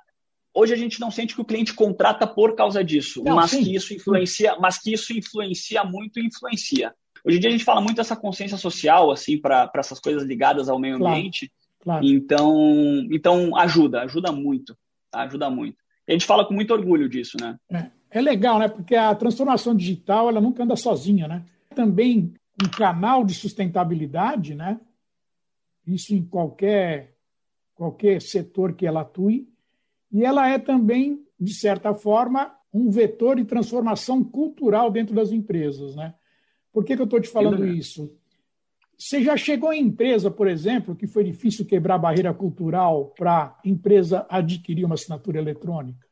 hoje 0.54 0.74
a 0.74 0.78
gente 0.78 1.00
não 1.00 1.12
sente 1.12 1.36
que 1.36 1.42
o 1.42 1.46
cliente 1.46 1.74
contrata 1.74 2.26
por 2.26 2.56
causa 2.56 2.84
disso, 2.84 3.24
não, 3.24 3.36
mas 3.36 3.52
sim. 3.52 3.64
que 3.64 3.76
isso 3.76 3.94
influencia, 3.94 4.56
mas 4.60 4.78
que 4.78 4.94
isso 4.94 5.14
influencia 5.14 5.84
muito 5.84 6.20
e 6.20 6.26
influencia. 6.26 6.94
Hoje 7.24 7.38
em 7.38 7.40
dia 7.40 7.50
a 7.50 7.52
gente 7.52 7.66
fala 7.66 7.82
muito 7.82 7.98
dessa 7.98 8.16
consciência 8.16 8.58
social 8.58 9.12
assim 9.12 9.40
para 9.40 9.72
essas 9.76 10.00
coisas 10.00 10.24
ligadas 10.24 10.70
ao 10.70 10.80
meio 10.80 10.96
ambiente. 10.96 11.48
Claro. 11.48 11.66
Claro. 11.86 12.04
Então, 12.04 13.08
então 13.12 13.56
ajuda, 13.56 14.02
ajuda 14.02 14.32
muito, 14.32 14.76
tá? 15.12 15.22
ajuda 15.22 15.52
muito. 15.52 15.78
E 16.08 16.12
a 16.12 16.14
gente 16.14 16.26
fala 16.26 16.44
com 16.44 16.54
muito 16.54 16.74
orgulho 16.74 17.08
disso, 17.08 17.38
né? 17.40 17.60
É, 17.72 17.92
é 18.18 18.22
legal, 18.22 18.60
né? 18.60 18.70
Porque 18.70 18.96
a 18.96 19.14
transformação 19.14 19.76
digital 19.76 20.30
ela 20.30 20.40
nunca 20.40 20.64
anda 20.64 20.78
sozinha, 20.78 21.28
né? 21.28 21.46
Também 21.76 22.34
um 22.64 22.70
canal 22.70 23.26
de 23.26 23.34
sustentabilidade, 23.34 24.56
né? 24.56 24.80
Isso 25.86 26.16
em 26.16 26.24
qualquer 26.24 27.14
qualquer 27.76 28.22
setor 28.22 28.72
que 28.72 28.88
ela 28.88 29.02
atue, 29.02 29.50
e 30.10 30.24
ela 30.24 30.48
é 30.48 30.58
também 30.58 31.28
de 31.38 31.54
certa 31.54 31.94
forma 31.94 32.56
um 32.74 32.90
vetor 32.90 33.36
de 33.36 33.44
transformação 33.44 34.24
cultural 34.24 34.90
dentro 34.90 35.14
das 35.14 35.34
empresas, 35.34 35.94
né? 35.94 36.14
Por 36.72 36.86
que, 36.86 36.96
que 36.96 37.02
eu 37.02 37.06
estou 37.06 37.20
te 37.20 37.28
falando 37.28 37.68
isso? 37.68 38.18
Você 38.98 39.22
já 39.22 39.36
chegou 39.36 39.74
em 39.74 39.84
empresa, 39.84 40.32
por 40.32 40.48
exemplo, 40.48 40.96
que 40.96 41.06
foi 41.06 41.26
difícil 41.26 41.66
quebrar 41.66 41.96
a 41.96 42.00
barreira 42.00 42.34
cultural 42.34 43.14
para 43.18 43.48
a 43.48 43.60
empresa 43.66 44.26
adquirir 44.30 44.86
uma 44.86 44.96
assinatura 44.96 45.38
eletrônica? 45.38 46.05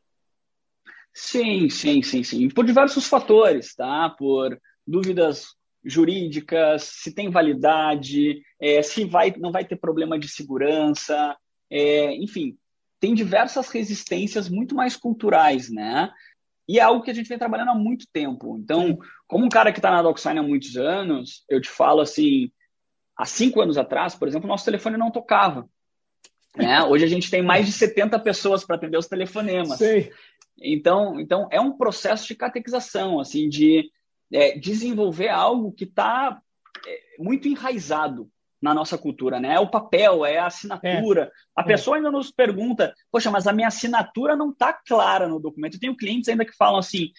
Sim, 1.13 1.69
sim, 1.69 2.01
sim, 2.01 2.23
sim. 2.23 2.49
Por 2.49 2.65
diversos 2.65 3.07
fatores, 3.07 3.75
tá? 3.75 4.09
Por 4.09 4.59
dúvidas 4.85 5.47
jurídicas, 5.83 6.83
se 6.83 7.13
tem 7.13 7.29
validade, 7.29 8.41
é, 8.59 8.81
se 8.81 9.05
vai, 9.05 9.33
não 9.37 9.51
vai 9.51 9.65
ter 9.65 9.75
problema 9.75 10.17
de 10.17 10.27
segurança, 10.27 11.35
é, 11.69 12.15
enfim, 12.15 12.57
tem 12.99 13.13
diversas 13.13 13.69
resistências 13.69 14.49
muito 14.49 14.73
mais 14.73 14.95
culturais, 14.95 15.69
né? 15.69 16.09
E 16.67 16.79
é 16.79 16.81
algo 16.81 17.03
que 17.03 17.11
a 17.11 17.13
gente 17.13 17.27
vem 17.27 17.37
trabalhando 17.37 17.71
há 17.71 17.75
muito 17.75 18.05
tempo. 18.13 18.57
Então, 18.57 18.97
como 19.27 19.45
um 19.45 19.49
cara 19.49 19.73
que 19.73 19.79
está 19.79 19.91
na 19.91 20.01
DocSign 20.01 20.39
há 20.39 20.43
muitos 20.43 20.77
anos, 20.77 21.43
eu 21.49 21.59
te 21.59 21.69
falo 21.69 21.99
assim, 21.99 22.49
Há 23.15 23.25
cinco 23.25 23.61
anos 23.61 23.77
atrás, 23.77 24.15
por 24.15 24.27
exemplo, 24.27 24.47
nosso 24.47 24.65
telefone 24.65 24.97
não 24.97 25.11
tocava. 25.11 25.69
Né? 26.55 26.81
Hoje 26.83 27.05
a 27.05 27.07
gente 27.07 27.29
tem 27.29 27.43
mais 27.43 27.65
de 27.65 27.71
70 27.71 28.19
pessoas 28.19 28.65
para 28.65 28.75
atender 28.75 28.97
os 28.97 29.07
telefonemas. 29.07 29.77
Sei. 29.77 30.11
Então, 30.63 31.19
então 31.19 31.47
é 31.51 31.59
um 31.59 31.77
processo 31.77 32.27
de 32.27 32.35
catequização, 32.35 33.19
assim, 33.19 33.49
de 33.49 33.89
é, 34.31 34.57
desenvolver 34.57 35.29
algo 35.29 35.71
que 35.71 35.83
está 35.83 36.41
é, 36.87 36.99
muito 37.19 37.47
enraizado 37.47 38.29
na 38.61 38.73
nossa 38.73 38.97
cultura, 38.97 39.41
né? 39.41 39.55
É 39.55 39.59
o 39.59 39.69
papel, 39.69 40.25
é 40.25 40.37
a 40.37 40.45
assinatura. 40.45 41.23
É. 41.23 41.61
A 41.61 41.63
é. 41.63 41.65
pessoa 41.65 41.97
ainda 41.97 42.09
nos 42.09 42.31
pergunta, 42.31 42.93
poxa, 43.11 43.29
mas 43.29 43.45
a 43.45 43.51
minha 43.51 43.67
assinatura 43.67 44.37
não 44.37 44.51
está 44.51 44.71
clara 44.71 45.27
no 45.27 45.39
documento. 45.39 45.73
Eu 45.73 45.79
tenho 45.81 45.97
clientes 45.97 46.29
ainda 46.29 46.45
que 46.45 46.55
falam 46.55 46.79
assim, 46.79 47.11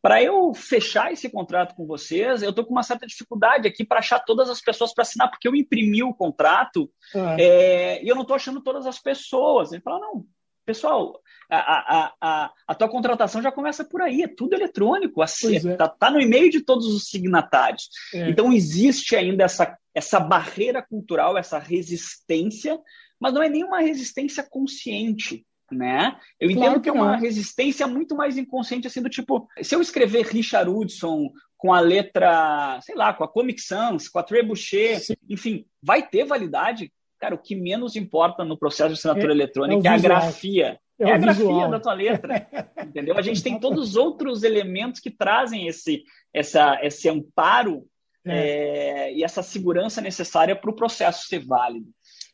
para 0.00 0.22
eu 0.22 0.54
fechar 0.54 1.12
esse 1.12 1.28
contrato 1.28 1.74
com 1.74 1.86
vocês, 1.86 2.42
eu 2.42 2.50
estou 2.50 2.64
com 2.64 2.72
uma 2.72 2.84
certa 2.84 3.06
dificuldade 3.06 3.66
aqui 3.66 3.84
para 3.84 3.98
achar 3.98 4.20
todas 4.20 4.48
as 4.48 4.60
pessoas 4.60 4.94
para 4.94 5.02
assinar, 5.02 5.28
porque 5.28 5.46
eu 5.46 5.56
imprimi 5.56 6.02
o 6.04 6.14
contrato 6.14 6.88
é. 7.14 7.42
É, 7.42 8.04
e 8.04 8.08
eu 8.08 8.14
não 8.14 8.22
estou 8.22 8.36
achando 8.36 8.60
todas 8.60 8.86
as 8.86 9.00
pessoas. 9.00 9.72
Ele 9.72 9.82
fala, 9.82 10.00
não, 10.00 10.24
pessoal, 10.64 11.20
a, 11.50 11.58
a, 11.58 12.12
a, 12.20 12.52
a 12.66 12.74
tua 12.74 12.88
contratação 12.88 13.42
já 13.42 13.52
começa 13.52 13.84
por 13.84 14.00
aí, 14.00 14.22
é 14.22 14.28
tudo 14.28 14.54
eletrônico, 14.54 15.22
está 15.22 15.70
é. 15.70 15.76
Tá, 15.76 15.88
tá 15.88 16.10
no 16.10 16.20
e-mail 16.20 16.50
de 16.50 16.60
todos 16.60 16.86
os 16.86 17.08
signatários. 17.08 17.88
É. 18.14 18.30
Então 18.30 18.52
existe 18.52 19.16
ainda 19.16 19.44
essa, 19.44 19.76
essa 19.94 20.20
barreira 20.20 20.82
cultural, 20.82 21.36
essa 21.36 21.58
resistência, 21.58 22.78
mas 23.20 23.32
não 23.32 23.42
é 23.42 23.48
nenhuma 23.48 23.80
resistência 23.80 24.42
consciente 24.42 25.44
né? 25.72 26.18
Eu 26.38 26.50
claro 26.50 26.60
entendo 26.60 26.74
que, 26.74 26.82
que 26.82 26.88
é 26.90 26.92
uma 26.92 27.16
resistência 27.16 27.86
muito 27.86 28.14
mais 28.14 28.36
inconsciente, 28.36 28.86
assim, 28.86 29.00
do 29.00 29.08
tipo, 29.08 29.48
se 29.62 29.74
eu 29.74 29.80
escrever 29.80 30.26
Richard 30.26 30.70
Hudson 30.70 31.30
com 31.56 31.72
a 31.72 31.80
letra, 31.80 32.78
sei 32.82 32.94
lá, 32.94 33.14
com 33.14 33.24
a 33.24 33.28
Comic 33.28 33.60
Sans, 33.60 34.08
com 34.08 34.18
a 34.18 34.22
Trebuchet, 34.22 35.16
enfim, 35.28 35.64
vai 35.82 36.06
ter 36.06 36.24
validade? 36.24 36.92
Cara, 37.22 37.36
o 37.36 37.38
que 37.38 37.54
menos 37.54 37.94
importa 37.94 38.44
no 38.44 38.58
processo 38.58 38.88
de 38.88 38.94
assinatura 38.94 39.32
é, 39.32 39.36
eletrônica 39.36 39.88
é, 39.88 39.92
é 39.92 39.94
a 39.94 39.98
grafia. 39.98 40.80
É, 40.98 41.04
é 41.04 41.12
a 41.12 41.18
visual. 41.18 41.54
grafia 41.54 41.68
da 41.68 41.78
tua 41.78 41.94
letra, 41.94 42.48
entendeu? 42.84 43.16
A 43.16 43.22
gente 43.22 43.40
tem 43.40 43.60
todos 43.60 43.90
os 43.90 43.96
outros 43.96 44.42
elementos 44.42 44.98
que 44.98 45.08
trazem 45.08 45.68
esse, 45.68 46.02
essa, 46.34 46.80
esse 46.82 47.08
amparo 47.08 47.86
é. 48.26 48.32
É, 48.34 49.14
e 49.14 49.22
essa 49.22 49.40
segurança 49.40 50.00
necessária 50.00 50.56
para 50.56 50.68
o 50.68 50.74
processo 50.74 51.28
ser 51.28 51.46
válido. 51.46 51.86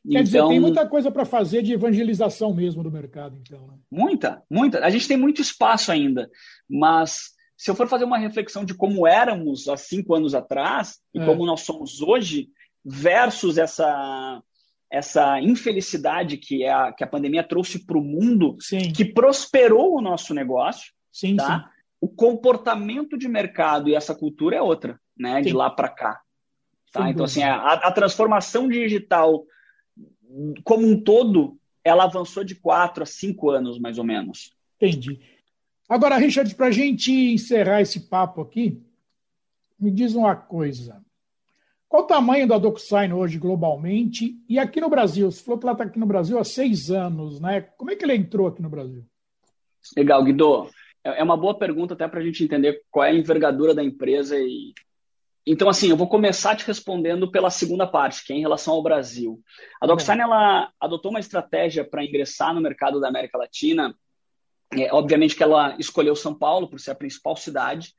Quer 0.03 0.09
então, 0.09 0.23
dizer, 0.23 0.49
tem 0.49 0.59
muita 0.59 0.89
coisa 0.89 1.11
para 1.11 1.27
fazer 1.27 1.63
de 1.63 1.75
evangelização 1.75 2.55
mesmo 2.55 2.83
do 2.83 2.91
mercado, 2.91 3.39
então. 3.39 3.67
Né? 3.67 3.75
Muita, 3.91 4.43
muita. 4.51 4.83
A 4.83 4.89
gente 4.89 5.07
tem 5.07 5.19
muito 5.19 5.43
espaço 5.43 5.93
ainda, 5.93 6.31
mas 6.67 7.33
se 7.59 7.71
eu 7.71 7.75
for 7.75 7.87
fazer 7.87 8.05
uma 8.05 8.17
reflexão 8.17 8.65
de 8.65 8.73
como 8.73 9.07
éramos 9.07 9.69
há 9.69 9.77
cinco 9.77 10.15
anos 10.15 10.35
atrás 10.35 10.97
e 11.13 11.21
é. 11.21 11.27
como 11.27 11.45
nós 11.45 11.61
somos 11.61 12.01
hoje, 12.01 12.49
versus 12.83 13.59
essa 13.59 14.43
essa 14.91 15.41
infelicidade 15.41 16.37
que, 16.37 16.65
é 16.65 16.73
a, 16.73 16.93
que 16.93 17.05
a 17.05 17.07
pandemia 17.07 17.45
trouxe 17.45 17.85
para 17.85 17.99
o 17.99 18.03
mundo, 18.03 18.57
sim. 18.61 18.93
que 18.93 19.05
prosperou 19.05 19.97
o 19.97 20.01
nosso 20.01 20.33
negócio, 20.33 20.93
sim, 21.13 21.37
tá? 21.37 21.59
Sim. 21.59 21.65
o 22.01 22.09
comportamento 22.09 23.19
de 23.19 23.29
mercado 23.29 23.89
e 23.89 23.95
essa 23.95 24.15
cultura 24.15 24.57
é 24.57 24.63
outra, 24.63 24.99
né? 25.17 25.43
De 25.43 25.53
lá 25.53 25.71
para 25.71 25.89
cá. 25.89 26.21
Tá? 26.91 27.11
Então, 27.11 27.27
assim, 27.27 27.43
a, 27.43 27.73
a 27.73 27.93
transformação 27.93 28.67
digital 28.67 29.45
como 30.65 30.87
um 30.87 31.01
todo, 31.01 31.59
ela 31.83 32.05
avançou 32.05 32.45
de 32.45 32.55
quatro 32.55 33.03
a 33.03 33.07
cinco 33.07 33.51
anos, 33.51 33.79
mais 33.79 33.99
ou 33.99 34.05
menos. 34.05 34.53
Entendi. 34.77 35.21
Agora, 35.89 36.17
Richard, 36.17 36.55
para 36.55 36.67
a 36.67 36.71
gente 36.71 37.11
encerrar 37.11 37.81
esse 37.81 38.09
papo 38.09 38.43
aqui, 38.43 38.83
me 39.79 39.91
diz 39.91 40.15
uma 40.15 40.37
coisa. 40.37 41.03
Qual 41.89 42.03
o 42.03 42.07
tamanho 42.07 42.47
da 42.47 42.59
DocuSign 42.59 43.15
hoje 43.15 43.39
globalmente? 43.39 44.37
E 44.47 44.59
aqui 44.59 44.79
no 44.79 44.91
Brasil? 44.91 45.31
Você 45.31 45.43
falou 45.43 45.59
que 45.59 45.65
ela 45.65 45.73
está 45.73 45.85
aqui 45.85 45.99
no 45.99 46.05
Brasil 46.07 46.39
há 46.39 46.45
seis 46.45 46.91
anos, 46.91 47.41
né? 47.41 47.63
Como 47.63 47.91
é 47.91 47.97
que 47.97 48.05
ele 48.05 48.15
entrou 48.15 48.47
aqui 48.47 48.61
no 48.61 48.69
Brasil? 48.69 49.07
Legal, 49.97 50.23
Guido. 50.23 50.69
É, 51.03 51.21
é 51.21 51.25
uma 51.25 51.37
boa 51.37 51.59
pergunta 51.59 51.95
até 51.95 52.07
para 52.07 52.21
a 52.21 52.23
gente 52.23 52.45
entender 52.45 52.83
qual 52.91 53.07
é 53.07 53.11
a 53.11 53.15
envergadura 53.15 53.75
da 53.75 53.83
empresa. 53.83 54.39
E... 54.39 54.75
Então, 55.47 55.67
assim, 55.67 55.89
eu 55.89 55.97
vou 55.97 56.07
começar 56.07 56.55
te 56.57 56.67
respondendo 56.67 57.31
pela 57.31 57.49
segunda 57.49 57.87
parte, 57.87 58.23
que 58.23 58.35
é 58.35 58.37
em 58.37 58.43
relação 58.43 58.75
ao 58.75 58.83
Brasil. 58.83 59.41
A 59.81 59.87
DocuSign, 59.87 60.21
ela 60.21 60.71
adotou 60.79 61.11
uma 61.11 61.21
estratégia 61.21 61.89
para 61.89 62.05
ingressar 62.05 62.55
no 62.55 62.61
mercado 62.61 63.01
da 63.01 63.09
América 63.09 63.39
Latina. 63.39 63.95
É, 64.75 64.93
obviamente 64.93 65.35
que 65.35 65.43
ela 65.43 65.75
escolheu 65.79 66.15
São 66.15 66.35
Paulo 66.35 66.69
por 66.69 66.79
ser 66.79 66.91
a 66.91 66.95
principal 66.95 67.35
cidade, 67.35 67.95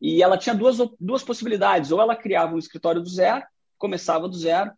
e 0.00 0.22
ela 0.22 0.36
tinha 0.36 0.54
duas, 0.54 0.78
duas 1.00 1.22
possibilidades: 1.22 1.90
ou 1.90 2.00
ela 2.00 2.16
criava 2.16 2.54
um 2.54 2.58
escritório 2.58 3.00
do 3.00 3.08
zero, 3.08 3.42
começava 3.78 4.28
do 4.28 4.36
zero, 4.36 4.70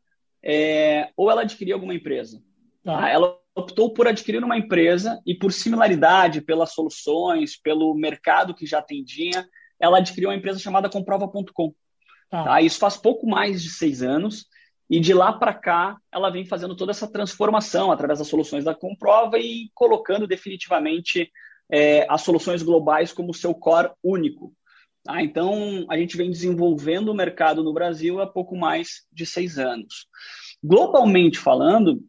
é, 0.42 1.10
ou 1.16 1.30
ela 1.30 1.42
adquiria 1.42 1.74
alguma 1.74 1.94
empresa. 1.94 2.42
Ah. 2.84 3.08
Ela 3.08 3.38
optou 3.54 3.92
por 3.92 4.06
adquirir 4.06 4.44
uma 4.44 4.56
empresa 4.56 5.20
e, 5.26 5.34
por 5.34 5.52
similaridade, 5.52 6.42
pelas 6.42 6.72
soluções, 6.72 7.56
pelo 7.56 7.94
mercado 7.94 8.54
que 8.54 8.66
já 8.66 8.78
atendia, 8.78 9.48
ela 9.80 9.98
adquiriu 9.98 10.28
uma 10.28 10.36
empresa 10.36 10.58
chamada 10.58 10.90
Comprova.com. 10.90 11.74
Ah. 12.30 12.44
Tá? 12.44 12.62
Isso 12.62 12.78
faz 12.78 12.96
pouco 12.96 13.26
mais 13.26 13.62
de 13.62 13.70
seis 13.70 14.02
anos. 14.02 14.46
E 14.88 15.00
de 15.00 15.12
lá 15.12 15.32
para 15.32 15.52
cá, 15.52 15.96
ela 16.12 16.30
vem 16.30 16.44
fazendo 16.44 16.76
toda 16.76 16.92
essa 16.92 17.10
transformação 17.10 17.90
através 17.90 18.20
das 18.20 18.28
soluções 18.28 18.62
da 18.62 18.72
Comprova 18.72 19.36
e 19.36 19.68
colocando 19.74 20.28
definitivamente 20.28 21.28
é, 21.68 22.06
as 22.08 22.22
soluções 22.22 22.62
globais 22.62 23.12
como 23.12 23.34
seu 23.34 23.52
core 23.52 23.90
único. 24.02 24.52
Tá? 25.06 25.22
Então, 25.22 25.86
a 25.88 25.96
gente 25.96 26.16
vem 26.16 26.30
desenvolvendo 26.30 27.10
o 27.10 27.14
mercado 27.14 27.62
no 27.62 27.72
Brasil 27.72 28.20
há 28.20 28.26
pouco 28.26 28.56
mais 28.56 29.06
de 29.12 29.24
seis 29.24 29.58
anos. 29.58 30.06
Globalmente 30.62 31.38
falando, 31.38 32.02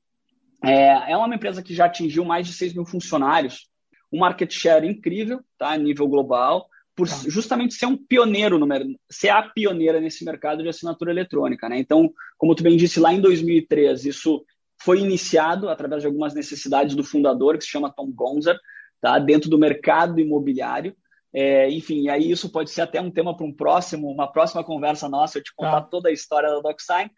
é, 0.63 1.11
é 1.11 1.17
uma 1.17 1.35
empresa 1.35 1.61
que 1.61 1.73
já 1.73 1.85
atingiu 1.85 2.25
mais 2.25 2.47
de 2.47 2.53
6 2.53 2.73
mil 2.73 2.85
funcionários, 2.85 3.69
um 4.11 4.19
market 4.19 4.51
share 4.51 4.87
incrível 4.87 5.41
tá, 5.57 5.71
a 5.71 5.77
nível 5.77 6.07
global, 6.07 6.67
por 6.95 7.07
tá. 7.07 7.15
justamente 7.27 7.75
ser 7.75 7.85
um 7.85 7.95
pioneiro, 7.95 8.57
no, 8.57 8.67
ser 9.09 9.29
a 9.29 9.43
pioneira 9.43 10.01
nesse 10.01 10.25
mercado 10.25 10.63
de 10.63 10.69
assinatura 10.69 11.11
eletrônica. 11.11 11.69
Né? 11.69 11.77
Então, 11.77 12.11
como 12.37 12.55
tu 12.55 12.63
bem 12.63 12.75
disse, 12.75 12.99
lá 12.99 13.13
em 13.13 13.21
2013, 13.21 14.09
isso 14.09 14.43
foi 14.81 14.99
iniciado 14.99 15.69
através 15.69 16.01
de 16.01 16.07
algumas 16.07 16.33
necessidades 16.33 16.95
do 16.95 17.03
fundador, 17.03 17.57
que 17.57 17.63
se 17.63 17.69
chama 17.69 17.93
Tom 17.93 18.11
Gonzer, 18.11 18.57
tá? 18.99 19.19
dentro 19.19 19.49
do 19.49 19.59
mercado 19.59 20.19
imobiliário. 20.19 20.95
É, 21.39 21.69
enfim, 21.69 22.09
aí 22.09 22.31
isso 22.31 22.49
pode 22.49 22.71
ser 22.71 22.81
até 22.81 22.99
um 22.99 23.11
tema 23.11 23.37
para 23.37 23.45
um 23.45 23.53
próximo, 23.53 24.09
uma 24.09 24.25
próxima 24.25 24.63
conversa 24.63 25.07
nossa, 25.07 25.37
eu 25.37 25.43
te 25.43 25.53
contar 25.55 25.81
tá. 25.81 25.87
toda 25.87 26.09
a 26.09 26.11
história 26.11 26.49
da 26.49 26.59
DocSign. 26.61 27.11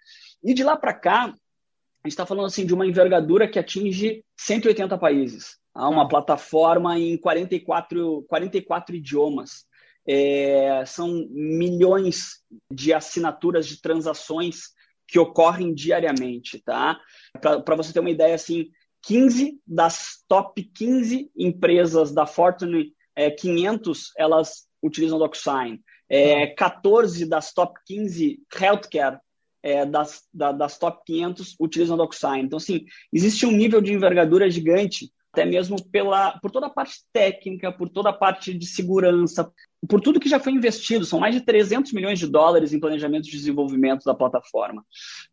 E 0.44 0.54
de 0.54 0.62
lá 0.62 0.76
para 0.76 0.94
cá, 0.94 1.24
a 1.24 1.28
gente 1.28 2.12
está 2.12 2.26
falando 2.26 2.48
assim 2.48 2.66
de 2.66 2.74
uma 2.74 2.86
envergadura 2.86 3.48
que 3.48 3.58
atinge 3.58 4.22
180 4.38 4.98
países. 4.98 5.58
Há 5.74 5.88
uma 5.88 6.04
tá. 6.04 6.10
plataforma 6.10 7.00
em 7.00 7.16
44, 7.18 8.26
44 8.28 8.94
idiomas. 8.98 9.64
É, 10.06 10.84
são 10.86 11.26
milhões 11.30 12.44
de 12.70 12.94
assinaturas 12.94 13.66
de 13.66 13.82
transações 13.82 14.74
que 15.08 15.18
ocorrem 15.18 15.74
diariamente, 15.74 16.62
tá? 16.62 17.00
Para 17.40 17.76
você 17.78 17.94
ter 17.94 18.02
uma 18.02 18.12
ideia, 18.12 18.36
assim, 18.36 18.70
15 19.04 19.62
das 19.66 20.26
top 20.28 20.62
15 20.62 21.32
empresas 21.38 22.12
da 22.12 22.26
Fortune 22.26 22.94
é, 23.20 23.30
500 23.30 24.14
elas 24.18 24.66
utilizam 24.82 25.20
DocuSign. 25.20 25.82
É, 26.08 26.48
14 26.48 27.26
tá. 27.26 27.36
das 27.36 27.54
top 27.54 27.78
15 27.86 28.40
healthcare 28.60 29.20
é, 29.62 29.86
das, 29.86 30.24
da, 30.34 30.54
das 30.54 30.78
top 30.78 31.02
500 31.06 31.58
utilizam 31.60 31.98
DocuSign. 31.98 32.44
Então, 32.46 32.56
assim, 32.56 32.86
existe 33.12 33.46
um 33.46 33.52
nível 33.52 33.82
de 33.82 33.92
envergadura 33.92 34.50
gigante, 34.50 35.12
até 35.34 35.44
mesmo 35.44 35.84
pela, 35.90 36.40
por 36.40 36.50
toda 36.50 36.68
a 36.68 36.70
parte 36.70 37.04
técnica, 37.12 37.74
por 37.74 37.90
toda 37.90 38.10
a 38.10 38.14
parte 38.14 38.54
de 38.54 38.66
segurança, 38.66 39.52
por 39.88 40.00
tudo 40.00 40.20
que 40.20 40.30
já 40.30 40.40
foi 40.40 40.54
investido. 40.54 41.04
São 41.04 41.20
mais 41.20 41.36
de 41.36 41.42
300 41.42 41.92
milhões 41.92 42.20
de 42.20 42.26
dólares 42.26 42.72
em 42.72 42.80
planejamento 42.80 43.26
de 43.26 43.32
desenvolvimento 43.32 44.06
da 44.06 44.16
plataforma. 44.16 44.86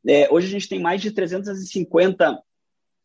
É, 0.05 0.29
hoje 0.29 0.49
a 0.49 0.51
gente 0.51 0.68
tem 0.68 0.81
mais 0.81 1.01
de 1.01 1.12
350 1.12 2.37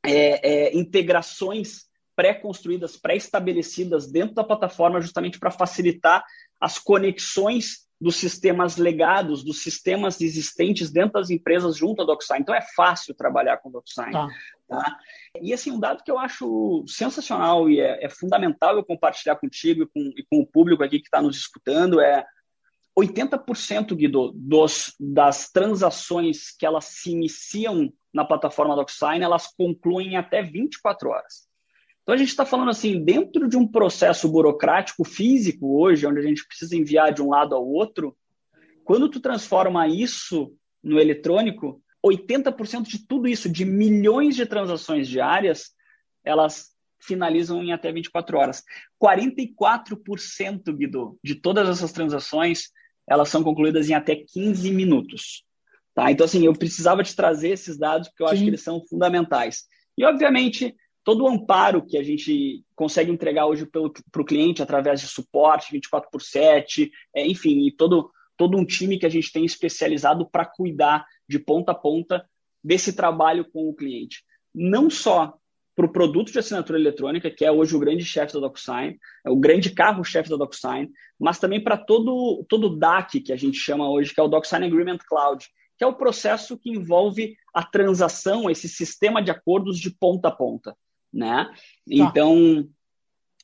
é, 0.03 0.71
é, 0.71 0.75
integrações 0.75 1.90
pré-construídas, 2.21 2.95
pré-estabelecidas 2.97 4.11
dentro 4.11 4.35
da 4.35 4.43
plataforma, 4.43 5.01
justamente 5.01 5.39
para 5.39 5.49
facilitar 5.49 6.23
as 6.59 6.77
conexões 6.77 7.87
dos 7.99 8.15
sistemas 8.15 8.77
legados, 8.77 9.43
dos 9.43 9.63
sistemas 9.63 10.21
existentes 10.21 10.91
dentro 10.91 11.13
das 11.13 11.31
empresas 11.31 11.75
junto 11.75 11.99
ao 11.99 12.05
DocSign. 12.05 12.41
Então 12.41 12.53
é 12.53 12.61
fácil 12.75 13.15
trabalhar 13.15 13.57
com 13.57 13.69
o 13.69 13.71
DocSign. 13.71 14.11
Tá. 14.11 14.27
Tá? 14.69 14.97
E 15.41 15.51
assim, 15.51 15.71
um 15.71 15.79
dado 15.79 16.03
que 16.03 16.11
eu 16.11 16.19
acho 16.19 16.85
sensacional 16.87 17.67
e 17.67 17.79
é, 17.79 18.05
é 18.05 18.09
fundamental 18.09 18.75
eu 18.75 18.85
compartilhar 18.85 19.35
contigo 19.37 19.81
e 19.81 19.87
com, 19.87 20.13
e 20.15 20.23
com 20.29 20.41
o 20.41 20.45
público 20.45 20.83
aqui 20.83 20.99
que 20.99 21.07
está 21.07 21.23
nos 21.23 21.37
escutando 21.37 21.99
é 21.99 22.23
80%, 22.95 23.95
Guido, 23.95 24.31
dos, 24.35 24.93
das 24.99 25.49
transações 25.49 26.55
que 26.55 26.67
elas 26.67 26.85
se 26.85 27.09
iniciam 27.09 27.91
na 28.13 28.23
plataforma 28.23 28.75
DocSign, 28.75 29.23
elas 29.23 29.47
concluem 29.47 30.09
em 30.09 30.17
até 30.17 30.43
24 30.43 31.09
horas. 31.09 31.50
Então 32.11 32.17
a 32.17 32.19
gente 32.19 32.31
está 32.31 32.45
falando 32.45 32.71
assim, 32.71 33.01
dentro 33.01 33.47
de 33.47 33.55
um 33.55 33.65
processo 33.65 34.27
burocrático 34.27 35.05
físico 35.05 35.79
hoje, 35.79 36.05
onde 36.05 36.19
a 36.19 36.21
gente 36.21 36.45
precisa 36.45 36.75
enviar 36.75 37.13
de 37.13 37.21
um 37.21 37.29
lado 37.29 37.55
ao 37.55 37.65
outro, 37.65 38.17
quando 38.83 39.07
tu 39.07 39.21
transforma 39.21 39.87
isso 39.87 40.53
no 40.83 40.99
eletrônico, 40.99 41.81
80% 42.05 42.81
de 42.81 43.07
tudo 43.07 43.29
isso, 43.29 43.47
de 43.47 43.63
milhões 43.63 44.35
de 44.35 44.45
transações 44.45 45.07
diárias, 45.07 45.71
elas 46.21 46.71
finalizam 46.99 47.63
em 47.63 47.71
até 47.71 47.93
24 47.93 48.37
horas. 48.37 48.61
44%, 49.01 50.75
Guido, 50.75 51.17
de 51.23 51.35
todas 51.35 51.69
essas 51.69 51.93
transações, 51.93 52.71
elas 53.07 53.29
são 53.29 53.41
concluídas 53.41 53.89
em 53.89 53.93
até 53.93 54.17
15 54.17 54.69
minutos. 54.73 55.45
Tá? 55.95 56.11
Então, 56.11 56.25
assim, 56.25 56.45
eu 56.45 56.51
precisava 56.51 57.05
te 57.05 57.15
trazer 57.15 57.51
esses 57.51 57.77
dados 57.77 58.09
porque 58.09 58.23
eu 58.23 58.27
Sim. 58.27 58.33
acho 58.33 58.43
que 58.43 58.49
eles 58.49 58.63
são 58.63 58.85
fundamentais. 58.85 59.63
E, 59.97 60.03
obviamente, 60.03 60.75
todo 61.03 61.23
o 61.23 61.27
amparo 61.27 61.85
que 61.85 61.97
a 61.97 62.03
gente 62.03 62.63
consegue 62.75 63.11
entregar 63.11 63.45
hoje 63.45 63.65
para 63.65 63.81
o 63.81 64.25
cliente 64.25 64.61
através 64.61 65.01
de 65.01 65.07
suporte 65.07 65.71
24 65.71 66.09
por 66.11 66.21
7, 66.21 66.91
é, 67.15 67.25
enfim, 67.25 67.65
e 67.65 67.71
todo, 67.71 68.11
todo 68.37 68.57
um 68.57 68.65
time 68.65 68.99
que 68.99 69.05
a 69.05 69.09
gente 69.09 69.31
tem 69.31 69.43
especializado 69.43 70.29
para 70.29 70.45
cuidar 70.45 71.05
de 71.27 71.39
ponta 71.39 71.71
a 71.71 71.75
ponta 71.75 72.25
desse 72.63 72.93
trabalho 72.93 73.45
com 73.51 73.67
o 73.67 73.73
cliente. 73.73 74.23
Não 74.53 74.89
só 74.89 75.35
para 75.75 75.85
o 75.85 75.91
produto 75.91 76.31
de 76.31 76.37
assinatura 76.37 76.77
eletrônica, 76.77 77.31
que 77.31 77.45
é 77.45 77.51
hoje 77.51 77.75
o 77.75 77.79
grande 77.79 78.05
chefe 78.05 78.33
da 78.33 78.41
DocuSign, 78.41 78.99
é 79.25 79.29
o 79.29 79.37
grande 79.37 79.71
carro-chefe 79.71 80.29
da 80.29 80.35
DocuSign, 80.35 80.91
mas 81.17 81.39
também 81.39 81.63
para 81.63 81.77
todo, 81.77 82.45
todo 82.47 82.67
o 82.67 82.75
DAC, 82.75 83.21
que 83.21 83.33
a 83.33 83.37
gente 83.37 83.57
chama 83.57 83.89
hoje, 83.89 84.13
que 84.13 84.19
é 84.19 84.23
o 84.23 84.27
DocuSign 84.27 84.65
Agreement 84.65 84.99
Cloud, 85.07 85.47
que 85.77 85.83
é 85.83 85.87
o 85.87 85.95
processo 85.95 86.57
que 86.59 86.69
envolve 86.69 87.35
a 87.51 87.63
transação, 87.63 88.49
esse 88.49 88.69
sistema 88.69 89.23
de 89.23 89.31
acordos 89.31 89.79
de 89.79 89.89
ponta 89.89 90.27
a 90.27 90.31
ponta 90.31 90.75
né? 91.13 91.45
Tá. 91.45 91.53
Então, 91.89 92.67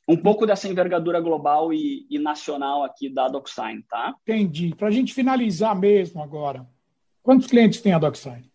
um 0.08 0.16
pouco 0.16 0.46
dessa 0.46 0.68
envergadura 0.68 1.20
global 1.20 1.72
e, 1.72 2.06
e 2.08 2.18
nacional 2.18 2.82
aqui 2.82 3.08
da 3.10 3.28
DocSign, 3.28 3.82
tá? 3.82 4.14
Entendi. 4.22 4.74
Para 4.74 4.88
a 4.88 4.90
gente 4.90 5.12
finalizar 5.12 5.78
mesmo 5.78 6.22
agora, 6.22 6.66
quantos 7.22 7.46
clientes 7.46 7.80
tem 7.80 7.92
a 7.92 7.98
DocSign? 7.98 8.50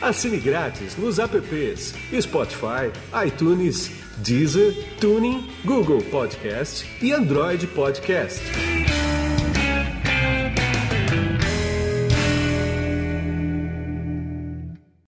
Assine 0.00 0.38
grátis 0.38 0.96
nos 0.96 1.18
apps 1.18 1.94
Spotify, 2.20 2.92
iTunes, 3.26 3.90
Deezer, 4.18 4.72
Tuning, 5.00 5.50
Google 5.64 6.00
Podcast 6.10 6.86
e 7.04 7.12
Android 7.12 7.66
Podcast. 7.66 8.79